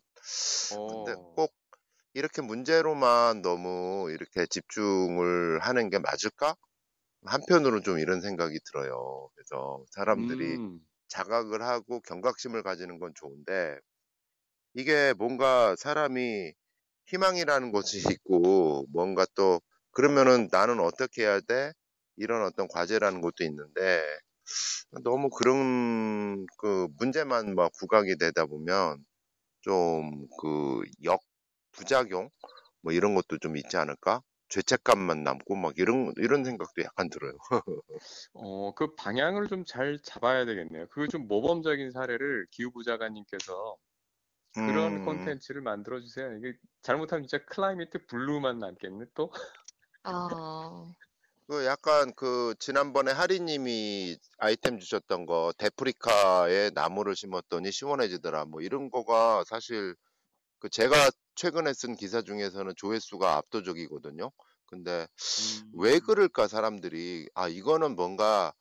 [0.86, 1.34] 근데 어.
[1.34, 1.52] 꼭
[2.14, 6.56] 이렇게 문제로만 너무 이렇게 집중을 하는 게 맞을까?
[7.26, 9.30] 한편으로는 좀 이런 생각이 들어요.
[9.34, 10.80] 그래서 사람들이 음.
[11.08, 13.78] 자각을 하고 경각심을 가지는 건 좋은데
[14.74, 16.52] 이게 뭔가 사람이
[17.06, 19.60] 희망이라는 것이 있고 뭔가 또
[19.94, 21.72] 그러면은 나는 어떻게 해야 돼?
[22.16, 24.02] 이런 어떤 과제라는 것도 있는데
[25.04, 29.04] 너무 그런 그 문제만 막 부각이 되다 보면
[29.62, 31.20] 좀 그 역
[31.72, 32.30] 부작용
[32.82, 34.22] 뭐 이런 것도 좀 있지 않을까?
[34.50, 37.34] 죄책감만 남고 막 이런 이런 생각도 약간 들어요.
[38.34, 40.86] 어, 그 방향을 좀 잘 잡아야 되겠네요.
[40.88, 43.76] 그 좀 모범적인 사례를 기후부자관님께서
[44.60, 46.32] 그런 음, 콘텐츠를 만들어 주세요.
[46.38, 49.32] 이게 잘못하면 진짜 climate blue만 남겠네 또.
[50.04, 50.94] 아,
[51.46, 59.44] 그 약간 그 지난번에 하리님이 아이템 주셨던 거 데프리카에 나무를 심었더니 시원해지더라 뭐 이런 거가
[59.44, 59.94] 사실
[60.58, 64.30] 그 제가 최근에 쓴 기사 중에서는 조회수가 압도적이거든요.
[64.66, 65.06] 근데
[65.40, 65.72] 음.
[65.74, 68.54] 왜 그럴까 사람들이 아 이거는 뭔가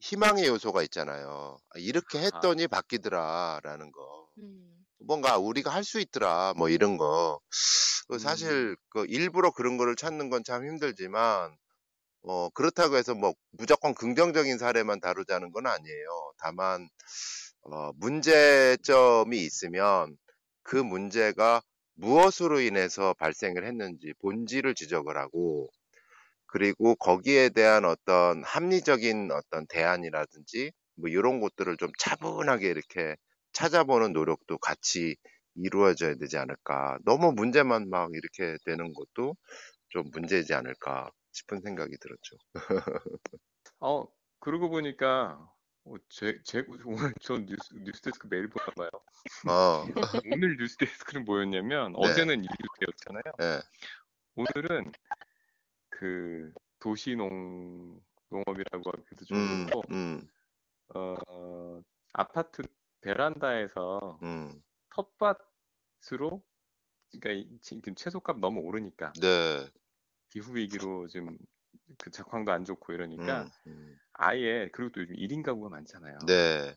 [0.00, 1.58] 희망의 요소가 있잖아요.
[1.70, 4.28] 아, 이렇게 했더니 바뀌더라라는 거.
[4.38, 4.77] 음.
[5.00, 7.40] 뭔가 우리가 할 수 있더라 뭐 이런 거.
[8.08, 8.18] 그 음.
[8.18, 11.56] 사실 그 일부러 그런 거를 찾는 건 참 힘들지만
[12.22, 16.32] 어 그렇다고 해서 뭐 무조건 긍정적인 사례만 다루자는 건 아니에요.
[16.38, 16.88] 다만
[17.62, 20.16] 어 문제점이 있으면
[20.62, 21.62] 그 문제가
[21.96, 25.68] 무엇으로 인해서 발생을 했는지 본질을 지적을 하고
[26.46, 33.16] 그리고 거기에 대한 어떤 합리적인 어떤 대안이라든지 뭐 이런 것들을 좀 차분하게 이렇게
[33.58, 35.16] 찾아보는 노력도 같이
[35.56, 36.96] 이루어져야 되지 않을까.
[37.04, 39.36] 너무 문제만 막 이렇게 되는 것도
[39.88, 42.36] 좀 문제이지 않을까 싶은 생각이 들었죠.
[43.80, 44.06] 어,
[44.38, 45.50] 그러고 보니까
[45.84, 48.90] 어, 제, 제 오늘 전 뉴스 뉴스데스크 매일 보나 봐요.
[49.48, 49.84] 어,
[50.32, 51.98] 오늘 뉴스데스크는 뭐였냐면 네.
[51.98, 53.22] 어제는 이유였잖아요.
[53.42, 53.60] 예,
[54.36, 54.92] 오늘은
[55.88, 60.28] 그 도시농 농업이라고 하기도 좀 음, 그렇고 음,
[60.94, 62.62] 어, 아파트
[63.00, 66.44] 베란다에서 음, 텃밭으로
[67.12, 69.70] 그러니까 이- 지금 채소값 너무 오르니까 네,
[70.28, 71.36] 기후 위기로 지금
[71.98, 76.18] 그 작황도 안 좋고 이러니까 음, 음, 아예 그리고 또 요즘 1인 가구가 많잖아요.
[76.26, 76.76] 네,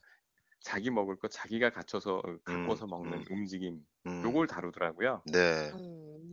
[0.61, 3.25] 자기 먹을 거 자기가 갖춰서 어, 가꿔서 음, 먹는 음.
[3.29, 5.23] 움직임 음, 요걸 다루더라고요.
[5.25, 5.79] 네, 음.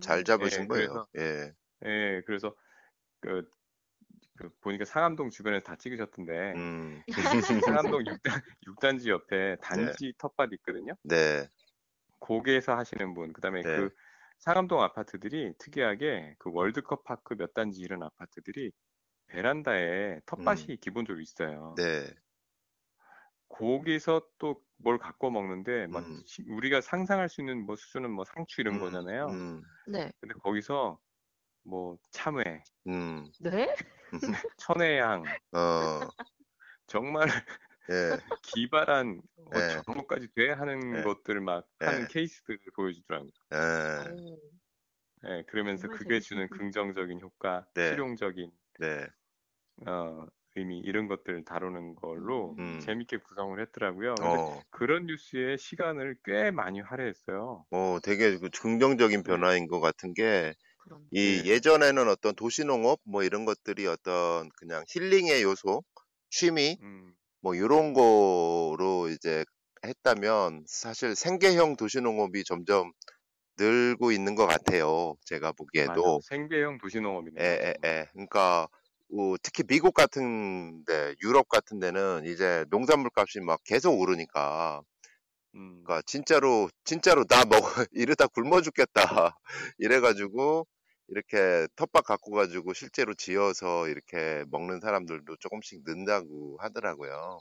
[0.00, 1.06] 잘 잡으신 예, 거예요.
[1.18, 1.54] 예,
[1.86, 2.54] 예, 그래서
[3.20, 3.48] 그,
[4.38, 7.02] 그 보니까 상암동 주변에서 다 찍으셨던데 음,
[7.64, 10.94] 상암동 6단, 6단지 옆에 단지 텃밭 있거든요.
[11.02, 11.48] 네,
[12.20, 13.76] 거기에서 하시는 분, 그다음에 네.
[13.76, 13.90] 그
[14.38, 18.70] 상암동 아파트들이 특이하게 그 월드컵 파크 몇 단지 이런 아파트들이
[19.28, 21.74] 베란다에 텃밭이 기본적으로 있어요.
[21.78, 21.82] 음.
[21.82, 22.14] 네,
[23.48, 26.22] 거기서 또 뭘 갖고 먹는데 막 음.
[26.26, 29.26] 시- 우리가 상상할 수 있는 뭐 수준은 뭐 상추 이런 음, 거잖아요.
[29.30, 30.12] 음, 네.
[30.20, 31.00] 근데 거기서
[31.64, 33.74] 뭐 참외, 음, 네?
[34.56, 36.08] 천혜향 어,
[36.86, 37.28] 정말
[37.90, 39.66] 예, 기발한 어, 네.
[39.66, 41.02] 저런 것까지 돼 하는 네.
[41.02, 41.86] 것들 막 네.
[41.86, 43.30] 하는 케이스들을 보여주더라고요.
[43.52, 43.56] 예,
[43.98, 44.40] 오.
[45.24, 46.48] 예, 그러면서 그게 주는.
[46.48, 48.02] 긍정적인 효과, 네.
[48.06, 49.08] 실용적인 네,
[49.86, 52.78] 어, 의미 이런 것들 다루는 걸로 음.
[52.78, 54.14] 재밌게 구성을 했더라고요.
[54.20, 57.66] 어, 그런 뉴스에 시간을 꽤 많이 할애했어요.
[57.70, 60.54] 어, 되게 그 긍정적인 변화인 것 같은 게
[60.88, 61.06] 그런.
[61.10, 61.50] 이 네.
[61.50, 65.84] 예전에는 어떤 도시농업 뭐 이런 것들이 어떤 그냥 힐링의 요소,
[66.30, 69.44] 취미 음, 뭐 이런 거로 이제
[69.84, 72.92] 했다면 사실 생계형 도시농업이 점점
[73.58, 75.14] 늘고 있는 것 같아요.
[75.24, 75.52] 제가 맞아.
[75.56, 76.20] 보기에도.
[76.24, 77.40] 생계형 도시농업이네.
[77.42, 78.06] 예, 예, 예.
[78.12, 78.68] 그러니까
[79.10, 84.82] 어, 특히 미국 같은 데, 유럽 같은 데는 이제 농산물 값이 막 계속 오르니까,
[85.54, 87.60] 음, 그러니까 진짜로 진짜로 나 먹어
[87.92, 89.36] 이러다 굶어 죽겠다
[89.78, 90.66] 이래가지고
[91.08, 97.40] 이렇게 텃밭 갖고 가지고 실제로 지어서 이렇게 먹는 사람들도 조금씩 는다고 하더라고요.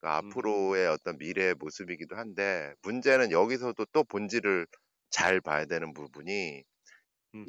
[0.00, 0.30] 그러니까 음.
[0.30, 4.66] 앞으로의 어떤 미래의 모습이기도 한데 문제는 여기서도 또 본질을
[5.10, 6.64] 잘 봐야 되는 부분이.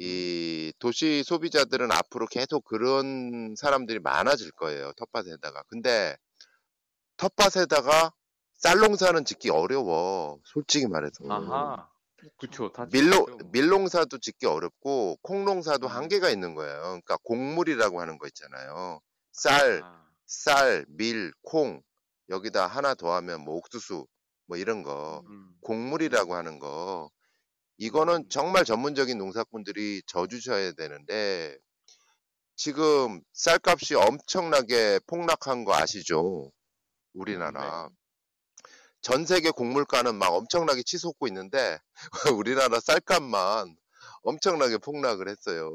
[0.00, 4.92] 이 도시 소비자들은 앞으로 계속 그런 사람들이 많아질 거예요.
[4.96, 5.62] 텃밭에다가.
[5.68, 6.16] 근데
[7.16, 8.12] 텃밭에다가
[8.54, 10.40] 쌀농사는 짓기 어려워.
[10.44, 11.24] 솔직히 말해서.
[11.28, 12.72] 아하, 그렇죠.
[13.26, 13.48] 짓겠죠.
[13.52, 15.92] 밀농사도 짓기 어렵고 콩농사도 음.
[15.92, 16.80] 한계가 있는 거예요.
[16.80, 19.00] 그러니까 곡물이라고 하는 거 있잖아요.
[19.32, 21.82] 쌀, 아, 쌀, 밀, 콩
[22.28, 24.06] 여기다 하나 더하면 뭐 옥수수
[24.46, 27.10] 뭐 이런 거 음, 곡물이라고 하는 거
[27.78, 28.28] 이거는 음.
[28.28, 31.56] 정말 전문적인 농사꾼들이 져주셔야 되는데
[32.54, 36.50] 지금 쌀값이 엄청나게 폭락한 거 아시죠?
[37.12, 37.88] 우리나라.
[39.06, 41.78] 전 세계 곡물가는 막 엄청나게 치솟고 있는데
[42.36, 43.76] 우리나라 쌀값만
[44.22, 45.70] 엄청나게 폭락을 했어요.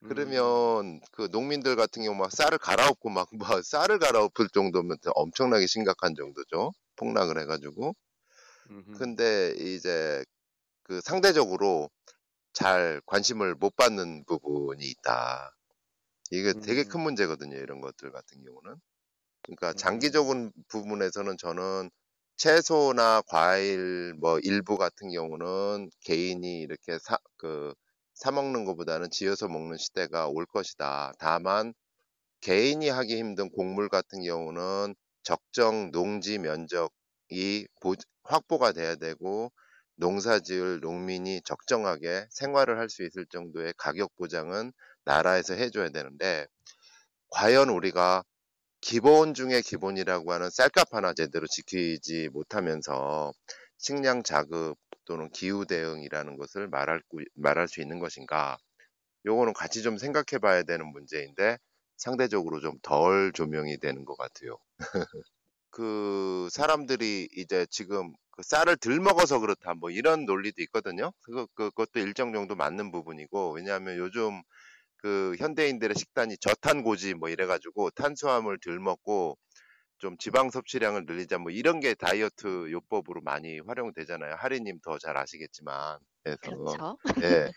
[0.00, 5.66] 음, 그러면 그 농민들 같은 경우 막 쌀을 갈아엎고 막, 막 쌀을 갈아엎을 정도면 엄청나게
[5.66, 6.72] 심각한 정도죠.
[6.96, 7.94] 폭락을 해가지고.
[8.70, 8.92] 음흠.
[8.96, 10.24] 근데 이제
[10.84, 11.90] 그 상대적으로
[12.54, 15.54] 잘 관심을 못 받는 부분이 있다.
[16.30, 17.02] 이게 되게 큰 음.
[17.02, 17.58] 문제거든요.
[17.58, 18.80] 이런 것들 같은 경우는.
[19.46, 19.76] 그러니까 음.
[19.76, 21.90] 장기적인 부분에서는 저는
[22.36, 27.74] 채소나 과일 뭐 일부 같은 경우는 개인이 이렇게 사, 그,
[28.14, 31.12] 사 먹는 것보다는 지어서 먹는 시대가 올 것이다.
[31.18, 31.72] 다만
[32.40, 39.52] 개인이 하기 힘든 곡물 같은 경우는 적정 농지 면적이 보- 확보가 돼야 되고
[39.96, 44.72] 농사 지을 농민이 적정하게 생활을 할 수 있을 정도의 가격 보장은
[45.04, 46.46] 나라에서 해줘야 되는데
[47.30, 48.24] 과연 우리가
[48.86, 53.32] 기본 중에 기본이라고 하는 쌀값 하나 제대로 지키지 못하면서
[53.78, 58.56] 식량 자급 또는 기후 대응이라는 것을 말할, 구- 말할 수 있는 것인가?
[59.26, 61.58] 요거는 같이 좀 생각해 봐야 되는 문제인데
[61.96, 64.58] 상대적으로 좀 덜 조명이 되는 것 같아요.
[65.70, 71.12] 그 사람들이 이제 지금 그 쌀을 덜 먹어서 그렇다 뭐 이런 논리도 있거든요.
[71.22, 74.42] 그거 그것도 일정 정도 맞는 부분이고 왜냐하면 요즘
[75.06, 79.38] 그 현대인들의 식단이 저탄고지 뭐 이래가지고 탄수화물 덜 먹고
[79.98, 84.34] 좀 지방 섭취량을 늘리자 뭐 이런 게 다이어트 요법으로 많이 활용되잖아요.
[84.36, 86.98] 하리님 더 잘 아시겠지만 그래서 그렇죠.
[87.22, 87.52] 예.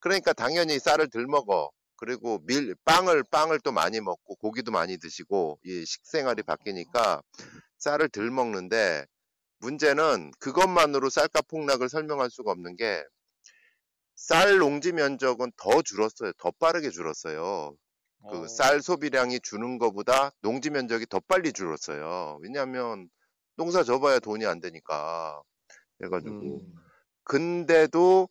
[0.00, 1.70] 그러니까 당연히 쌀을 덜 먹어.
[1.96, 7.20] 그리고 밀, 빵을, 빵을 또 많이 먹고 고기도 많이 드시고 이 식생활이 바뀌니까
[7.76, 9.04] 쌀을 덜 먹는데
[9.58, 13.04] 문제는 그것만으로 쌀값 폭락을 설명할 수가 없는 게
[14.14, 16.32] 쌀 농지 면적은 더 줄었어요.
[16.38, 17.76] 더 빠르게 줄었어요.
[18.22, 22.38] 어, 그쌀 소비량이 주는 것보다 농지 면적이 더 빨리 줄었어요.
[22.42, 23.08] 왜냐하면
[23.56, 25.42] 농사 져봐야 돈이 안 되니까.
[25.98, 26.74] 그래가지고 음,
[27.24, 28.28] 근데도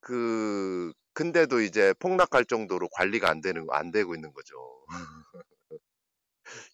[0.00, 4.54] 그 근데도 이제 폭락할 정도로 관리가 안 되는 안 되고 있는 거죠.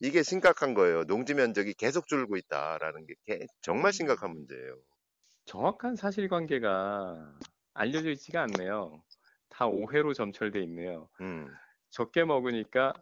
[0.00, 1.04] 이게 심각한 거예요.
[1.04, 4.76] 농지 면적이 계속 줄고 있다라는 게 개- 정말 심각한 문제예요.
[5.44, 7.38] 정확한 사실관계가
[7.74, 9.02] 알려져 있지가 않네요.
[9.48, 11.08] 다 오해로 점철돼 있네요.
[11.20, 11.48] 음,
[11.90, 12.92] 적게 먹으니까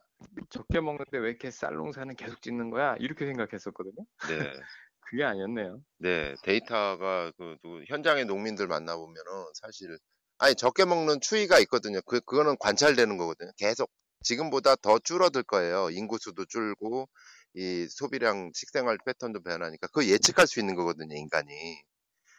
[0.50, 2.96] 적게 먹는데 왜 이렇게 쌀 농사는 계속 짓는 거야?
[2.98, 4.04] 이렇게 생각했었거든요.
[4.28, 4.28] 네,
[5.00, 5.80] 그게 아니었네요.
[5.98, 9.96] 네 데이터가 그 누구- 현장의 농민들 만나보면은 사실
[10.38, 12.00] 아니 적게 먹는 추이가 있거든요.
[12.06, 13.50] 그 그거는 관찰되는 거거든요.
[13.56, 13.90] 계속
[14.22, 15.90] 지금보다 더 줄어들 거예요.
[15.90, 17.08] 인구수도 줄고
[17.54, 21.14] 이 소비량 식생활 패턴도 변하니까 그 예측할 수 있는 거거든요.
[21.16, 21.48] 인간이.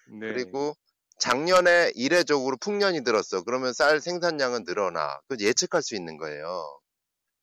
[0.07, 0.27] 네.
[0.27, 0.73] 그리고
[1.21, 3.43] 작년에 이례적으로 풍년이 들었어.
[3.43, 5.21] 그러면 쌀 생산량은 늘어나.
[5.29, 6.81] 그 예측할 수 있는 거예요.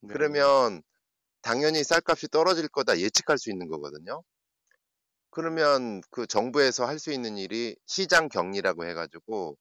[0.03, 0.15] 네.
[0.15, 0.83] 그러면
[1.43, 4.23] 당연히 쌀값이 떨어질 거다 예측할 수 있는 거거든요.
[5.31, 9.57] 그러면 그 정부에서 할 수 있는 일이 시장 격리라고 해가지고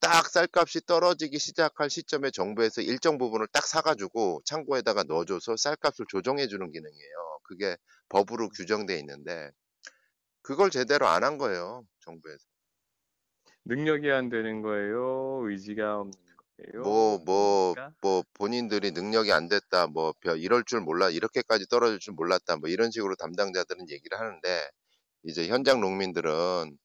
[0.00, 7.38] 딱 쌀값이 떨어지기 시작할 시점에 정부에서 일정 부분을 딱 사가지고 창고에다가 넣어줘서 쌀값을 조정해주는 기능이에요.
[7.44, 7.76] 그게
[8.10, 9.50] 법으로 규정돼 있는데
[10.42, 11.84] 그걸 제대로 안 한 거예요.
[12.00, 12.47] 정부에서.
[13.68, 15.42] 능력이 안 되는 거예요?
[15.44, 16.12] 의지가 없는
[16.56, 16.82] 거예요?
[16.82, 17.94] 뭐, 뭐, 뭡니까?
[18.00, 22.68] 뭐, 본인들이 능력이 안 됐다, 뭐, 별- 이럴 줄 몰라, 이렇게까지 떨어질 줄 몰랐다, 뭐,
[22.68, 24.70] 이런 식으로 담당자들은 얘기를 하는데,
[25.24, 26.78] 이제 현장 농민들은,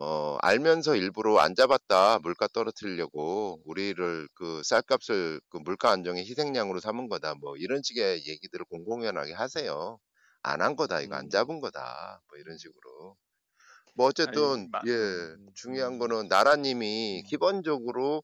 [0.00, 7.08] 어, 알면서 일부러 안 잡았다, 물가 떨어뜨리려고, 우리를 그 쌀값을 그 물가 안정의 희생양으로 삼은
[7.08, 9.98] 거다, 뭐, 이런 식의 얘기들을 공공연하게 하세요.
[10.42, 11.30] 안 한 거다, 이거 안 음.
[11.30, 13.16] 잡은 거다, 뭐, 이런 식으로.
[13.96, 15.98] 뭐, 어쨌든, 마- 예, 음, 중요한 음.
[15.98, 17.28] 거는 나라님이 음.
[17.28, 18.22] 기본적으로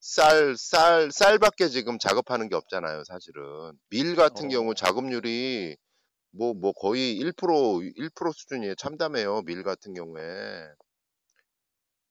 [0.00, 3.42] 쌀, 쌀, 쌀밖에 지금 작업하는 게 없잖아요, 사실은.
[3.90, 4.48] 밀 같은 어.
[4.48, 5.76] 경우 작업률이
[6.32, 7.32] 뭐, 뭐 거의 1%,
[7.96, 8.74] 1% 수준이에요.
[8.76, 10.66] 참담해요, 밀 같은 경우에.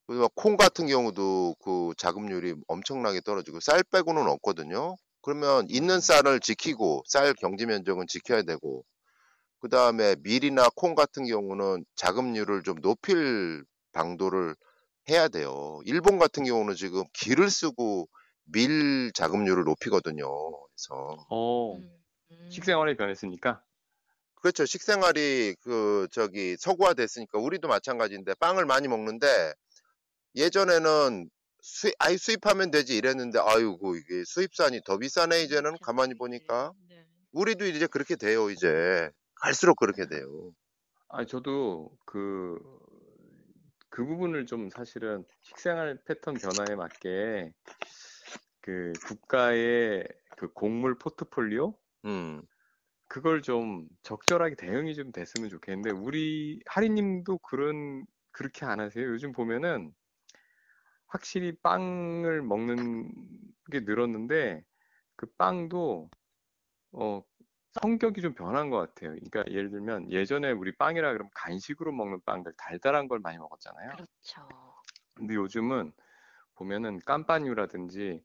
[0.08, 4.96] 그리고 콩 같은 경우도 그 자급률이 엄청나게 떨어지고 쌀 빼고는 없거든요.
[5.22, 6.00] 그러면 있는 음.
[6.00, 8.84] 쌀을 지키고 쌀 경지 면적은 지켜야 되고
[9.64, 14.58] 그 다음에 밀이나 콩 같은 경우는 자급률을 좀 높일 방도를
[15.10, 15.80] 해야 돼요.
[15.86, 18.10] 일본 같은 경우는 지금 기를 쓰고
[18.44, 20.26] 밀 자급률을 높이거든요.
[20.28, 21.90] 그래서 어, 음,
[22.32, 22.50] 음.
[22.52, 23.64] 식생활이 변했으니까.
[24.36, 24.66] 그렇죠.
[24.66, 29.54] 식생활이 그 저기 서구화 됐으니까 우리도 마찬가지인데 빵을 많이 먹는데
[30.36, 31.30] 예전에는
[31.62, 37.08] 수입 아이 수입하면 되지 이랬는데 아유고 이게 수입산이 더 비싸네 이제는 가만히 보니까 네.
[37.32, 39.10] 우리도 이제 그렇게 돼요 이제
[39.44, 40.54] 갈수록 그렇게 돼요.
[41.10, 42.58] 아, 저도 그,
[43.90, 47.52] 그 부분을 좀 사실은 식생활 패턴 변화에 맞게
[48.62, 52.42] 그 국가의 그 곡물 포트폴리오 음,
[53.10, 59.06] 그걸 좀 적절하게 대응이 좀 됐으면 좋겠는데 우리 하리님도 그런 그렇게 안 하세요?
[59.06, 59.94] 요즘 보면은
[61.08, 63.12] 확실히 빵을 먹는
[63.72, 64.64] 게 늘었는데
[65.18, 66.10] 그 빵도
[66.94, 67.24] 어
[67.82, 69.12] 성격이 좀 변한 것 같아요.
[69.12, 73.90] 그러니까 예를 들면 예전에 우리 빵이라 그러면 간식으로 먹는 빵들 달달한 걸 많이 먹었잖아요.
[73.92, 74.48] 그렇죠.
[75.16, 75.92] 근데 요즘은
[76.56, 78.24] 보면은 깜빠뉴라든지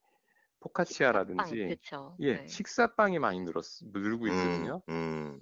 [0.61, 2.17] 포카치아라든지 그렇죠.
[2.21, 4.83] 예, 식사빵이 많이 늘었, 늘고 있거든요.
[4.89, 5.41] 음, 음,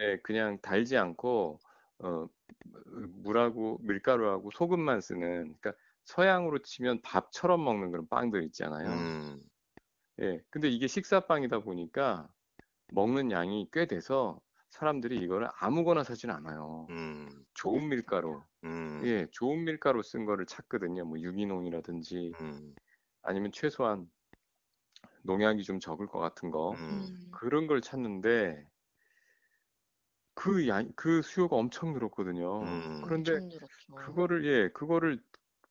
[0.00, 1.60] 예, 그냥 달지 않고
[1.98, 2.28] 어,
[3.22, 8.88] 물하고 밀가루하고 소금만 쓰는 그러니까 서양으로 치면 밥처럼 먹는 그런 빵들 있잖아요.
[8.88, 9.42] 음,
[10.20, 12.28] 예, 근데 이게 식사빵이다 보니까
[12.92, 16.86] 먹는 양이 꽤 돼서 사람들이 이거를 아무거나 사진 않아요.
[16.90, 21.04] 음, 좋은 밀가루, 음, 예, 좋은 밀가루 쓴 거를 찾거든요.
[21.06, 22.74] 뭐 유기농이라든지 음,
[23.22, 24.10] 아니면 최소한
[25.24, 27.30] 농약이 좀 적을 것 같은 거 음, 음.
[27.32, 28.68] 그런 걸 찾는데
[30.34, 32.62] 그 양, 그 수요가 엄청 늘었거든요.
[32.62, 33.00] 음.
[33.00, 33.94] 그런데 엄청 늘었죠.
[33.94, 35.22] 그거를 예, 그거를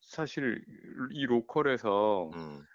[0.02, 0.64] 사실
[1.12, 2.68] 이 로컬에서 음,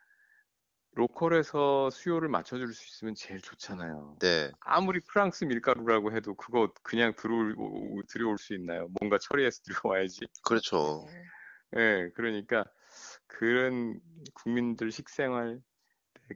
[0.99, 4.17] 로컬에서 수요를 맞춰줄 수 있으면 제일 좋잖아요.
[4.21, 8.89] 네, 아무리 프랑스 밀가루라고 해도 그거 그냥 들어올, 오- 들여올 수 있나요?
[9.01, 9.61] 뭔가 처리해서
[9.93, 10.27] 들어와야지.
[10.43, 11.07] 그렇죠.
[11.77, 12.65] 예, 그러니까
[13.27, 14.01] 그런
[14.35, 15.61] 국민들 식생활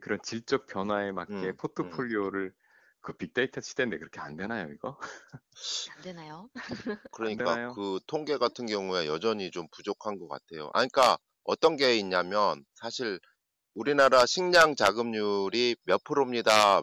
[0.01, 2.53] 그런 질적 변화에 맞게 음, 포트폴리오를
[3.01, 4.97] 그 빅데이터 시대인데 그렇게 안 되나요, 이거?
[5.95, 6.49] 안 되나요?
[7.11, 7.73] 그러니까 되나요?
[7.75, 10.67] 그 통계 같은 경우에 여전히 좀 부족한 것 같아요.
[10.73, 13.19] 아, 그러니까 어떤 게 있냐면 사실
[13.73, 16.81] 우리나라 식량 자급률이 몇 프로입니다.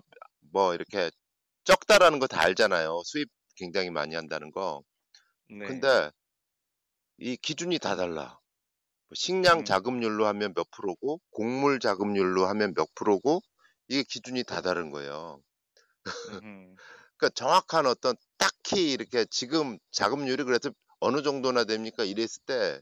[0.52, 1.10] 뭐 이렇게
[1.64, 3.02] 적다라는 거 다 알잖아요.
[3.04, 4.82] 수입 굉장히 많이 한다는 거.
[5.48, 5.66] 네.
[5.66, 6.10] 근데
[7.18, 8.38] 이 기준이 다 달라.
[9.08, 9.64] 뭐 식량 음.
[9.64, 13.40] 자급률로 하면 몇 프로고 곡물 자급률로 하면 몇 프로고
[13.88, 15.40] 이게 기준이 다 다른 거예요.
[17.16, 22.04] 그러니까 정확한 어떤 딱히 이렇게 지금 자급률이 그래서 어느 정도나 됩니까?
[22.04, 22.80] 이랬을 때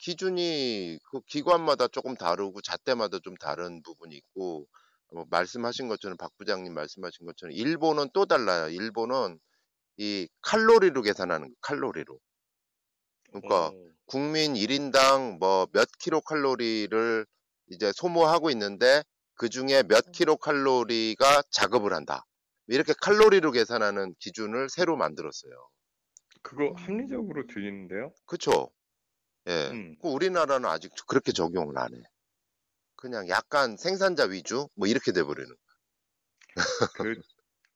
[0.00, 4.66] 기준이 그 기관마다 조금 다르고 잣대마다 좀 다른 부분이 있고
[5.12, 8.68] 뭐 말씀하신 것처럼 박 부장님 말씀하신 것처럼 일본은 또 달라요.
[8.70, 9.38] 일본은
[9.98, 12.18] 이 칼로리로 계산하는 거, 칼로리로.
[13.32, 13.90] 그러니까 오.
[14.06, 17.26] 국민 1인당 뭐 몇 킬로 칼로리를
[17.68, 19.02] 이제 소모하고 있는데
[19.34, 22.24] 그 중에 몇 킬로 칼로리가 작업을 한다.
[22.68, 25.52] 이렇게 칼로리로 계산하는 기준을 새로 만들었어요.
[26.42, 28.12] 그거 합리적으로 들리는데요?
[28.26, 28.70] 그쵸?
[29.48, 29.70] 예.
[29.70, 29.96] 음.
[30.00, 32.02] 그 우리나라는 아직 그렇게 적용을 안 해.
[32.96, 34.68] 그냥 약간 생산자 위주?
[34.74, 35.54] 뭐 이렇게 돼버리는.
[36.94, 37.22] 그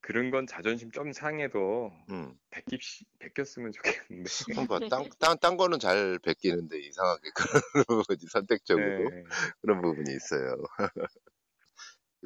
[0.01, 2.39] 그런 건 자존심 좀 상해도 음.
[2.51, 2.79] 베끼
[3.21, 4.31] 베꼈으면 좋겠는데.
[4.53, 7.31] 그러니까 딴, 딴, 딴 거는 잘 베끼는데 이상하게
[7.75, 9.23] 그런 부분이 선택적으로 네.
[9.63, 10.57] 그런 부분이 있어요.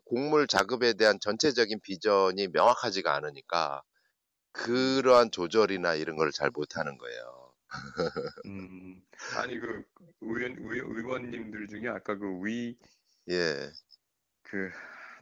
[0.05, 3.83] 곡물 자급에 대한 전체적인 비전이 명확하지가 않으니까
[4.53, 7.38] 그러한 조절이나 이런 걸 잘 못하는 거예요.
[8.46, 9.02] 음,
[9.37, 9.85] 아니 그
[10.20, 12.76] 의원 의, 의원님들 중에 아까 그위그
[13.31, 13.70] 예,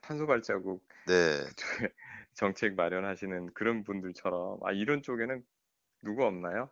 [0.02, 1.44] 탄소 발자국 네.
[1.46, 1.56] 그쪽에
[2.35, 5.44] 정책 마련하시는 그런 분들처럼 아 이런 쪽에는
[6.04, 6.70] 누구 없나요?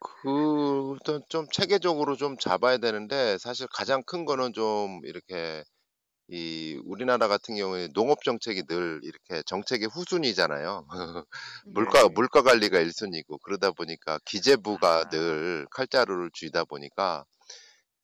[0.00, 5.64] 그, 좀, 좀 체계적으로 좀 잡아야 되는데, 사실 가장 큰 거는 좀 이렇게,
[6.30, 10.86] 이, 우리나라 같은 경우에 농업 정책이 늘 이렇게 정책의 후순위잖아요.
[11.66, 12.08] 물가, 네.
[12.08, 15.08] 물가 관리가 1순위고, 그러다 보니까 기재부가 아.
[15.08, 17.24] 늘 칼자루를 쥐다 보니까,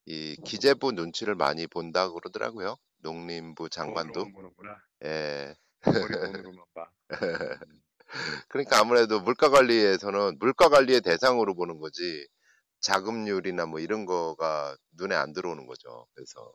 [0.06, 2.76] 이 기재부 눈치를 많이 본다 그러더라고요.
[3.00, 4.32] 농림부 장관도.
[4.32, 4.76] 보는구나.
[5.04, 5.54] 예.
[5.86, 5.92] 음,
[8.48, 12.26] 그러니까 아무래도 물가 관리에서는 물가 관리의 대상으로 보는 거지
[12.80, 16.06] 자금률이나 뭐 이런 거가 눈에 안 들어오는 거죠.
[16.14, 16.52] 그래서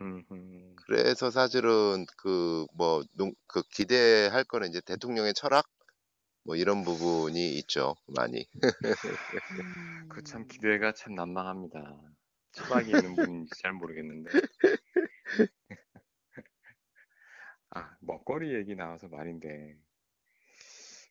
[0.00, 0.76] 음, 음.
[0.86, 3.02] 그래서 사실은 그 뭐
[3.46, 5.66] 그 기대할 거는 이제 대통령의 철학
[6.44, 7.96] 뭐 이런 부분이 있죠.
[8.06, 8.46] 많이.
[10.08, 12.00] 그 참 기대가 참 난망합니다.
[12.52, 14.30] 철학이 있는 분인지 잘 모르겠는데.
[17.70, 19.76] 아, 먹거리 얘기 나와서 말인데,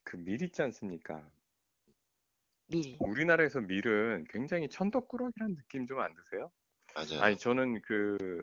[0.04, 1.32] 그 밀 있지 않습니까?
[2.68, 2.98] 밀.
[3.00, 6.52] 우리나라에서 밀은 굉장히 천덕꾸러기라는 느낌 좀 안 드세요?
[6.96, 7.22] 맞아요.
[7.22, 8.42] 아니, 저는 그,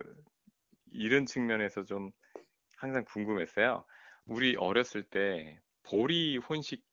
[0.90, 2.10] 이런 측면에서 좀
[2.76, 3.84] 항상 궁금했어요.
[4.26, 6.84] 우리 어렸을 때 보리 혼식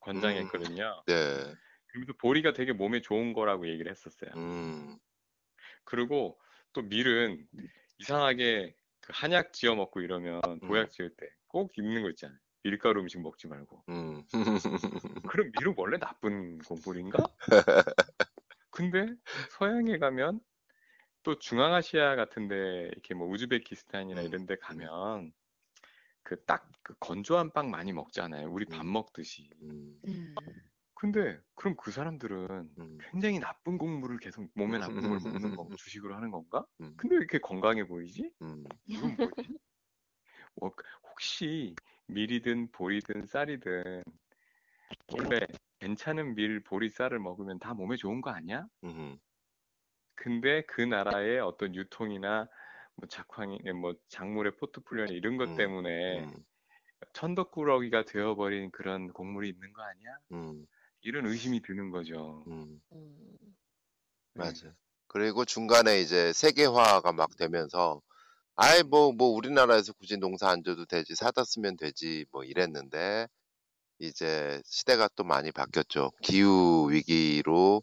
[0.00, 1.04] 권장했거든요.
[1.06, 1.54] 네.
[1.86, 4.30] 그러면서 보리가 되게 몸에 좋은 거라고 얘기를 했었어요.
[4.36, 4.98] 음.
[5.84, 6.40] 그리고
[6.72, 7.46] 또 밀은
[7.98, 12.38] 이상하게 그 한약 지어 먹고 이러면 보약 지을 때 꼭 입는 거 있잖아요.
[12.62, 13.84] 밀가루 음식 먹지 말고.
[13.90, 14.24] 음.
[15.36, 17.18] 그럼 밀은 원래 나쁜 곡물인가?
[18.70, 19.06] 근데
[19.50, 20.40] 서양에 가면
[21.22, 24.26] 또 중앙아시아 같은데 이렇게 뭐 우즈베키스탄이나 음.
[24.26, 25.32] 이런 데 가면
[26.22, 28.50] 그 딱그 건조한 빵 많이 먹잖아요.
[28.50, 28.92] 우리 밥 음.
[28.92, 29.50] 먹듯이.
[29.62, 30.00] 음.
[30.06, 30.34] 음.
[30.94, 32.98] 근데 그럼 그 사람들은 음.
[33.10, 36.64] 굉장히 나쁜 곡물을 계속 몸에 나쁜 걸 먹는 거 주식으로 하는 건가?
[36.80, 36.94] 음.
[36.96, 38.30] 근데 왜 이렇게 건강해 보이지?
[38.42, 38.64] 음.
[38.86, 39.58] 이건 뭐지?
[40.60, 40.70] 어,
[41.10, 41.74] 혹시
[42.06, 44.04] 밀이든 보리든 쌀이든
[45.14, 45.40] 원래
[45.80, 48.66] 괜찮은 밀, 보리, 쌀을 먹으면 다 몸에 좋은 거 아니야?
[50.12, 50.14] 음.
[50.14, 52.48] 근데 그 나라의 어떤 유통이나
[52.94, 56.44] 뭐 작황이 뭐 작물의 포트폴리오나 이런 것 음, 때문에 음.
[57.12, 60.16] 천덕꾸러기가 되어버린 그런 곡물이 있는 거 아니야?
[60.32, 60.66] 음.
[61.02, 62.44] 이런 의심이 드는 거죠.
[62.46, 62.80] 음.
[62.92, 63.36] 음.
[64.34, 64.44] 네.
[64.44, 64.74] 맞아요.
[65.08, 68.00] 그리고 중간에 이제 세계화가 막 되면서
[68.54, 73.28] 아이 뭐뭐 우리나라에서 굳이 농사 안 져도 되지 사다 쓰면 되지 뭐 이랬는데
[73.98, 76.12] 이제 시대가 또 많이 바뀌었죠.
[76.22, 77.82] 기후 위기로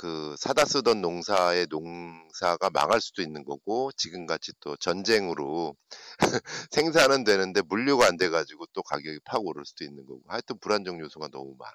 [0.00, 5.76] 그 사다 쓰던 농사의 농사가 망할 수도 있는 거고 지금 같이 또 전쟁으로
[6.70, 11.28] 생산은 되는데 물류가 안 돼가지고 또 가격이 팍 오를 수도 있는 거고 하여튼 불안정 요소가
[11.28, 11.74] 너무 많아.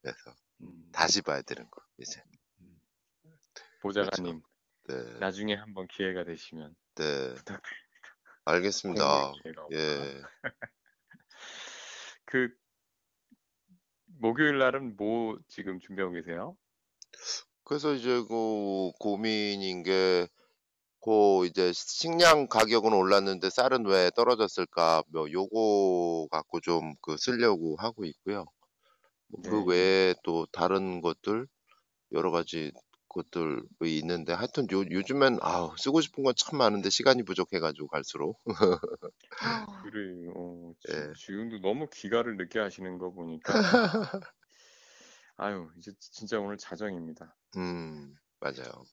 [0.00, 2.22] 그래서 음, 다시 봐야 되는 거 이제.
[3.80, 4.42] 보좌관님
[4.84, 7.34] 네, 나중에 한번 기회가 되시면 네.
[8.44, 9.32] 알겠습니다.
[9.72, 10.22] 예,
[12.26, 12.56] 그
[14.20, 16.56] 목요일 날은 뭐 지금 준비하고 계세요?
[17.66, 20.28] 그래서 이제 그 고민인 게,
[21.02, 25.04] 그 이제 식량 가격은 올랐는데 쌀은 왜 떨어졌을까?
[25.12, 28.46] 뭐 요거 갖고 좀 그 쓰려고 하고 있고요.
[29.28, 29.70] 뭐그 네.
[29.70, 31.46] 외에 또 다른 것들
[32.12, 32.72] 여러 가지
[33.08, 38.40] 것들이 있는데 하여튼 요, 요즘엔 아우 쓰고 싶은 건 참 많은데 시간이 부족해가지고 갈수록
[39.38, 41.14] 아, 그래, 어, 지- 예.
[41.14, 43.70] 지금도 너무 귀가를 늦게 하시는 거 보니까
[45.36, 47.34] 아유 이제 진짜 오늘 자정입니다.
[47.56, 48.84] 음 맞아요.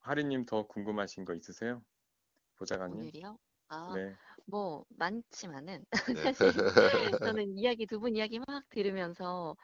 [0.00, 1.82] 하리님 더 궁금하신 거 있으세요?
[2.56, 2.98] 보좌관님?
[3.00, 3.38] 오늘이요?
[3.68, 4.14] 아, 네.
[4.46, 5.84] 뭐 많지만은
[6.14, 6.32] 네.
[6.32, 6.52] 사실
[7.42, 9.56] 저는 이야기 두 분 이야기 막 들으면서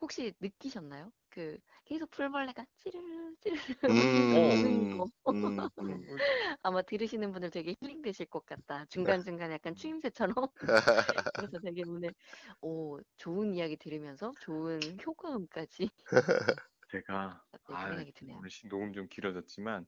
[0.00, 1.12] 혹시 느끼셨나요?
[1.30, 3.94] 그 계속 풀벌레가 찌르르 찌르르
[4.88, 6.20] 음, 거 음, 음.
[6.62, 8.86] 아마 들으시는 분들 되게 힐링 되실 것 같다.
[8.86, 10.34] 중간중간 약간 추임새처럼
[11.36, 12.14] 그래서 되게 오늘
[12.62, 15.90] 오 좋은 이야기 들으면서 좋은 효과음까지
[16.90, 18.38] 제가 갑자기 아, 생각이 드네요.
[18.38, 19.86] 오늘 시- 녹음 좀 길어졌지만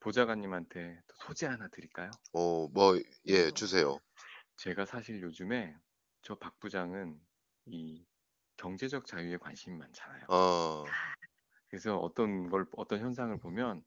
[0.00, 2.18] 보좌관님한테 또 소재 하나 드릴까요?
[2.32, 3.52] 어, 뭐, 예, 어.
[3.52, 4.00] 주세요.
[4.58, 5.76] 제가 사실 요즘에
[6.22, 7.20] 저 박 부장은
[7.66, 8.06] 이
[8.58, 10.26] 경제적 자유에 관심이 많잖아요.
[10.28, 10.98] 어,
[11.68, 13.82] 그래서 어떤 걸 어떤 현상을 보면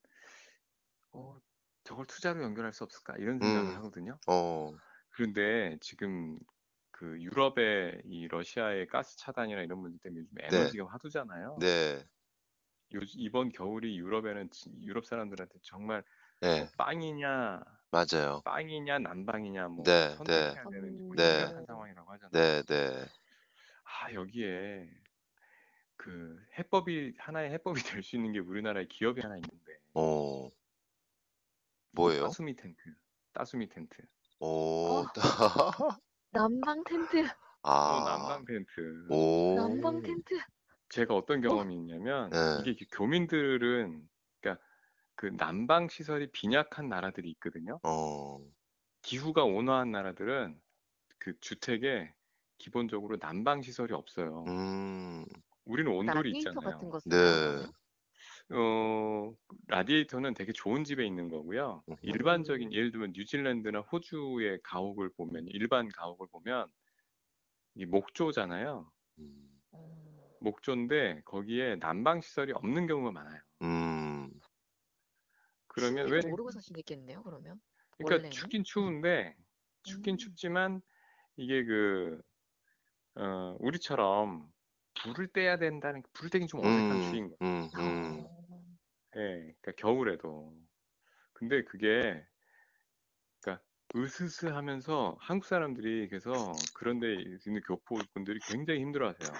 [1.14, 1.38] 어,
[1.84, 3.78] 저걸 투자로 연결할 수 없을까 이런 생각을 음.
[3.78, 4.20] 하거든요.
[4.28, 4.80] 어,
[5.12, 6.40] 그런데 지금
[6.92, 11.66] 그 유럽의 이 러시아의 가스 차단이나 이런 문제 때문에 요즘 에너지가 화두잖아요.
[11.66, 12.08] 네,
[12.96, 16.04] 요, 이번 겨울이 유럽에는 진- 유럽 사람들한테 정말
[16.40, 17.62] 네, 뭐 빵이냐
[17.92, 18.44] 맞아요.
[18.44, 21.24] 빵이냐 난방이냐 뭐 네, 선택해야 되는 네.
[21.28, 21.66] 심각한 네.
[21.66, 22.32] 상황이라고 하잖아요.
[22.32, 23.08] 네, 네.
[24.00, 24.90] 아 여기에
[25.98, 30.50] 그 해법이 하나의 해법이 될 수 있는 게 우리나라에 기업이 하나 있는데 어,
[31.92, 32.24] 뭐예요?
[32.24, 32.80] 따수미 텐트,
[33.34, 33.98] 따수미 텐트.
[34.40, 35.06] 오, 어.
[36.32, 37.26] 난방 텐트,
[37.64, 39.06] 어, 아, 난방 텐트.
[39.10, 40.40] 오, 난방 텐트.
[40.90, 42.38] 제가 어떤 경험이 있냐면 네.
[42.62, 44.10] 이게 그 교민들은
[44.42, 44.64] 그러니까
[45.16, 47.80] 그 난방 시설이 빈약한 나라들이 있거든요.
[47.84, 48.40] 어,
[49.04, 50.60] 기후가 온화한 나라들은
[51.20, 52.14] 그 주택에
[52.62, 54.46] 기본적으로 난방 시설이 없어요.
[54.48, 55.26] 음,
[55.66, 56.72] 우리는 온돌이 라디에이터 있잖아요.
[56.72, 57.66] 같은 거 네.
[58.54, 59.34] 어,
[59.68, 61.84] 라디에이터는 되게 좋은 집에 있는 거고요.
[61.90, 61.96] 음.
[62.04, 66.68] 일반적인 예를 들면 뉴질랜드나 호주의 가옥을 보면 일반 가옥을 보면
[67.76, 68.92] 이 목조잖아요.
[69.20, 73.42] 음, 어, 목조인데 거기에 난방 시설이 없는 경우가 많아요.
[73.64, 74.32] 음,
[75.68, 77.24] 그러면 왜 모르고 있겠네요.
[77.24, 77.60] 그러면
[77.98, 78.32] 그러니까 원래는?
[78.32, 79.36] 춥긴 추운데
[79.84, 80.18] 춥긴 음.
[80.18, 80.82] 춥지만
[81.38, 82.22] 이게 그
[83.16, 84.52] 어, 우리처럼
[85.04, 87.38] 불을 떼야 된다는 불을 떼긴 좀 어색한 음, 추위인 거예요.
[87.42, 88.30] 음, 음, 어,
[89.18, 90.54] 예, 그러니까 겨울에도.
[91.34, 92.24] 근데 그게
[93.42, 93.64] 그러니까
[93.96, 99.32] 으스스하면서 한국 사람들이 그래서 그런데 있는 교포분들이 굉장히 힘들어하세요.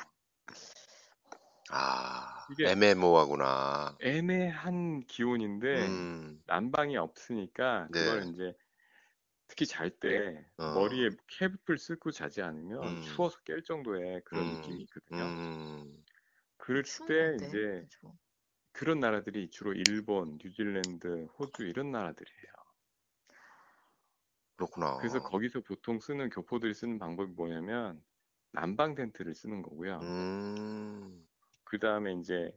[1.70, 3.96] 아, 이게- 애매모호하구나.
[4.02, 8.00] 애매한 기온인데 음, 난방이 없으니까 네.
[8.00, 8.54] 그걸 이제
[9.52, 10.66] 특히 잘때 어.
[10.66, 13.02] 머리에 캡을 쓰고 자지 않으면 음.
[13.02, 15.36] 추워서 깰 정도의 그런 음, 느낌이 있거든요.
[15.92, 16.06] 음,
[16.58, 18.18] 그럴 때 이제 그쵸?
[18.74, 22.54] 그런 나라들이 주로 일본, 뉴질랜드, 호주 이런 나라들이에요.
[24.56, 24.92] 그렇구나.
[24.96, 28.06] 그래서 거기서 보통 쓰는 교포들이 쓰는 방법이 뭐냐면
[28.54, 30.02] 난방 텐트를 쓰는 거고요.
[30.02, 31.28] 음,
[31.64, 32.52] 그 다음에 이제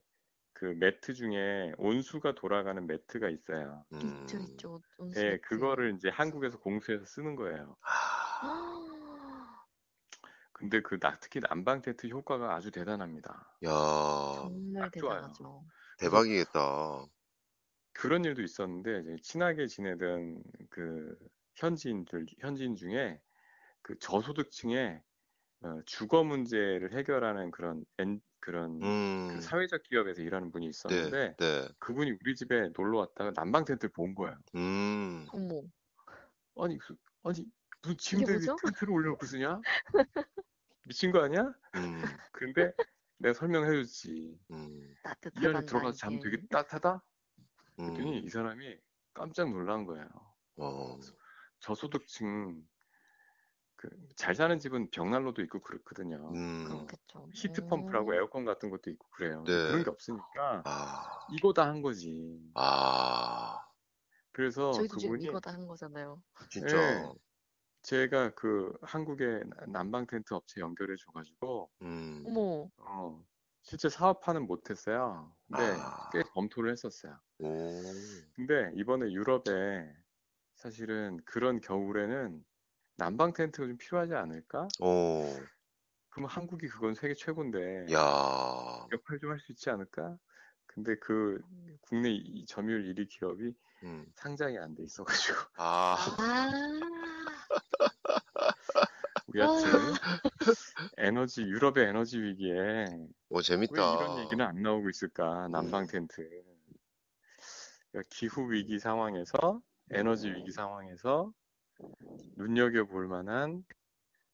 [0.54, 3.84] 그 매트 중에 온수가 돌아가는 매트가 있어요.
[3.92, 4.82] 있죠, 음, 있죠.
[4.96, 5.40] 온수 예, 매트.
[5.42, 7.76] 그거를 이제 한국에서 공수해서 쓰는 거예요.
[7.82, 9.64] 아, 아,
[10.52, 13.58] 근데 그 나- 특히 난방 텐트 효과가 아주 대단합니다.
[13.64, 13.68] 야,
[14.36, 15.16] 정말 딱 좋아요.
[15.20, 15.64] 대단하죠.
[15.98, 17.06] 대박이겠다.
[17.92, 21.16] 그런 일도 있었는데 이제 친하게 지내던 그
[21.56, 23.20] 현지인들 현지인 중에
[23.82, 25.02] 그 저소득층의
[25.64, 31.36] 어, 주거 문제를 해결하는 그런 엔- 그런 음, 그 사회적 기업에서 일하는 분이 네, 있었는데
[31.38, 34.36] 네, 그분이 우리 집에 놀러 왔다가 난방 텐트를 본 거예요.
[34.54, 35.62] 음, 어머,
[36.56, 37.46] 아니 그- 아니
[37.82, 38.56] 무슨 침대에 뭐죠?
[38.62, 39.60] 텐트를 올려놓고 쓰냐?
[40.86, 41.54] 미친 거 아니야?
[41.76, 42.02] 음,
[42.32, 42.70] 근데
[43.16, 44.38] 내가 설명해줬지.
[44.50, 44.94] 음,
[45.40, 46.20] 이 안에 들어가서 자면.
[46.20, 47.02] 되게 따뜻하다?
[47.76, 48.78] 그랬더니 음, 이 사람이
[49.14, 50.06] 깜짝 놀란 거예요.
[50.56, 50.98] 어,
[51.60, 52.62] 저소득층
[53.88, 56.30] 그 잘 사는 집은 벽난로도 있고 그렇거든요.
[56.34, 57.28] 음, 그렇겠죠.
[57.32, 58.14] 히트 펌프라고 음.
[58.14, 59.42] 에어컨 같은 것도 있고 그래요.
[59.44, 59.52] 네.
[59.52, 62.40] 그런 게 없으니까 아, 이거다 한 거지.
[62.54, 63.58] 아,
[64.32, 66.22] 그래서 저희도 지금 그분이 이거다 한 거잖아요.
[66.48, 66.76] 진짜.
[66.76, 67.12] 네.
[67.82, 73.22] 제가 그 한국의 나- 난방 텐트 업체 연결해 줘가지고 음, 어머, 어,
[73.62, 75.34] 실제 사업화는 못했어요.
[75.48, 76.08] 근데 아.
[76.10, 77.18] 꽤 검토를 했었어요.
[77.40, 77.48] 오,
[78.36, 79.92] 근데 이번에 유럽에
[80.54, 82.42] 사실은 그런 겨울에는
[82.96, 84.68] 난방 텐트가 좀 필요하지 않을까?
[84.80, 85.34] 오,
[86.10, 90.16] 그럼 한국이 그건 세계 최고인데 야, 역할 좀 할 수 있지 않을까?
[90.66, 91.40] 근데 그
[91.82, 96.50] 국내 이- 점유율 1위 기업이 음, 상장이 안 돼 있어가지고 아, 아,
[99.26, 99.92] 우리 하여튼
[100.96, 102.86] 에너지 유럽의 에너지 위기에
[103.30, 103.94] 오, 왜 재밌다.
[103.94, 105.48] 이런 얘기는 안 나오고 있을까?
[105.48, 106.22] 난방 텐트.
[107.90, 111.32] 그러니까 기후 위기 상황에서 에너지 위기 상황에서
[112.36, 113.64] 눈여겨볼 만한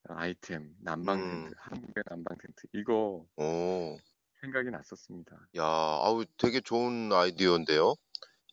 [0.09, 1.45] 아이템, 난방 음.
[1.45, 2.67] 텐트, 한국의 난방 텐트.
[2.75, 3.99] 이거 오,
[4.41, 5.37] 생각이 났었습니다.
[5.57, 7.95] 야, 아우, 되게 좋은 아이디어인데요.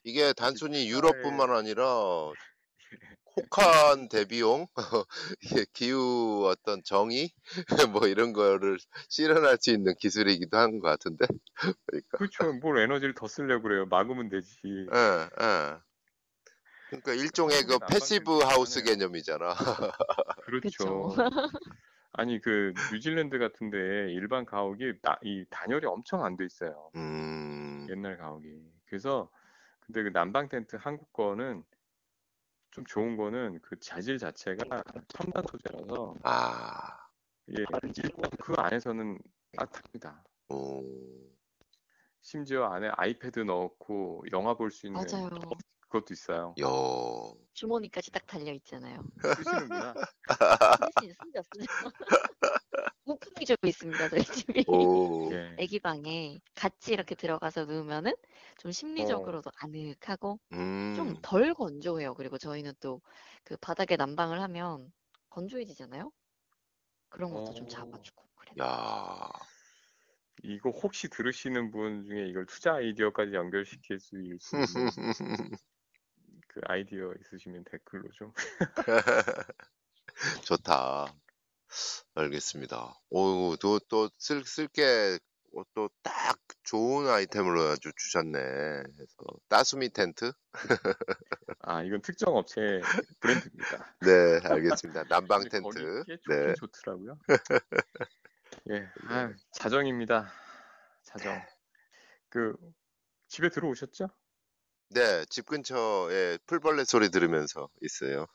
[0.04, 1.86] 이게 단순히 유럽뿐만 아니라
[3.36, 4.68] 혹한 대비용,
[5.74, 7.32] 기후 어떤 정의,
[7.94, 8.78] 뭐 이런 거를
[9.10, 11.26] 실현할 수 있는 기술이기도 한 것 같은데.
[11.86, 12.52] 그러니까, 그렇죠.
[12.54, 13.86] 뭘 에너지를 더 쓰려고 그래요.
[13.86, 14.58] 막으면 되지.
[14.94, 15.80] 예, 예.
[16.88, 19.54] 그러니까 일종의 그 난방 passive house 개념이잖아.
[20.46, 21.10] 그렇죠.
[22.14, 23.78] 아니 그 뉴질랜드 같은데
[24.14, 26.90] 일반 가옥이 나- 이 단열이 엄청 안 돼 있어요.
[26.96, 28.48] 음, 옛날 가옥이.
[28.86, 29.30] 그래서
[29.82, 31.64] 근데 그 난방 텐트 한국 거는
[32.72, 36.98] 좀 좋은 거는 그 자질 자체가 첨단 소재라서 아,
[37.50, 37.64] 예,
[37.98, 39.18] 일단 그 안에서는
[39.58, 40.24] 따뜻합니다.
[40.50, 40.84] 오,
[42.22, 45.30] 심지어 안에 아이패드 넣고 영화 볼 수 있는 맞아요.
[45.90, 46.54] 그것도 있어요.
[46.62, 46.68] 야,
[47.54, 49.04] 주머니까지 딱 달려 있잖아요.
[49.36, 49.94] 쓰시는구나.
[51.00, 51.92] 쓰시, 쓰죠, 쓰죠.
[53.06, 54.66] 목품이 좀 있습니다, 저희 집이.
[54.68, 55.56] 오, 예.
[55.58, 58.14] 애기 방에 같이 이렇게 들어가서 누우면은
[58.58, 62.14] 좀 심리적으로도 아늑하고 음, 좀 덜 건조해요.
[62.16, 63.02] 그리고 저희는 또
[63.44, 64.92] 그 바닥에 난방을 하면
[65.30, 66.12] 건조해지잖아요.
[67.10, 67.70] 그런 것도 좀 어.
[67.70, 68.56] 잡아주고 그래요.
[68.62, 69.30] 야,
[70.44, 74.38] 이거 혹시 들으시는 분 중에 이걸 투자 아이디어까지 연결시킬 수 있는
[76.58, 78.34] 그 아이디어 있으시면 댓글로 좀.
[80.44, 81.14] 좋다.
[82.16, 83.00] 알겠습니다.
[83.12, 85.20] 오, 또, 또, 쓸, 쓸게,
[85.56, 88.40] 어, 또, 딱 좋은 아이템을 아주 주셨네.
[88.40, 89.18] 해서,
[89.50, 90.32] 따수미 텐트?
[91.60, 92.82] 아, 이건 특정 업체
[93.20, 93.96] 브랜드입니다.
[94.02, 95.04] 네, 알겠습니다.
[95.04, 96.06] 난방 텐트.
[96.08, 96.56] 네.
[96.56, 97.20] 좋더라고요.
[98.72, 100.32] 예, 아, 자정입니다.
[101.04, 101.40] 자정.
[102.30, 102.56] 그
[103.28, 104.10] 집에 들어오셨죠?
[104.90, 108.26] 네, 집 근처에 풀벌레 소리 들으면서 있어요.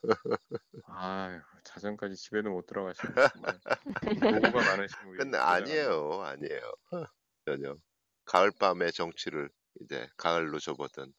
[0.86, 5.38] 아유, 자정까지 집에도 못 들어가시고 정말 노고가 많으신 우리 근데.
[5.38, 6.72] 아니에요, 아니에요.
[7.46, 7.76] 전혀.
[8.26, 9.48] 가을밤의 정취를,
[9.80, 11.12] 이제, 가을로 접어든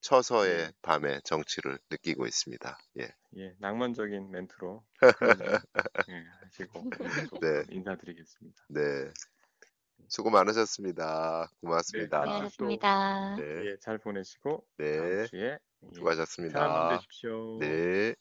[0.00, 0.72] 처서의 예.
[0.82, 2.78] 밤의 정취를 느끼고 있습니다.
[3.00, 3.08] 예.
[3.36, 4.84] 예, 낭만적인 멘트로
[6.08, 6.90] 예, 하시고
[7.40, 7.64] 네.
[7.70, 8.64] 인사드리겠습니다.
[8.68, 9.12] 네.
[10.08, 11.50] 수고 많으셨습니다.
[11.60, 12.20] 고맙습니다.
[12.20, 13.36] 네, 고생하셨습니다.
[13.36, 14.96] 네, 예, 잘 보내시고 네.
[14.96, 15.58] 다음 주에 예,
[15.92, 17.00] 수고하셨습니다.
[17.60, 18.14] 네.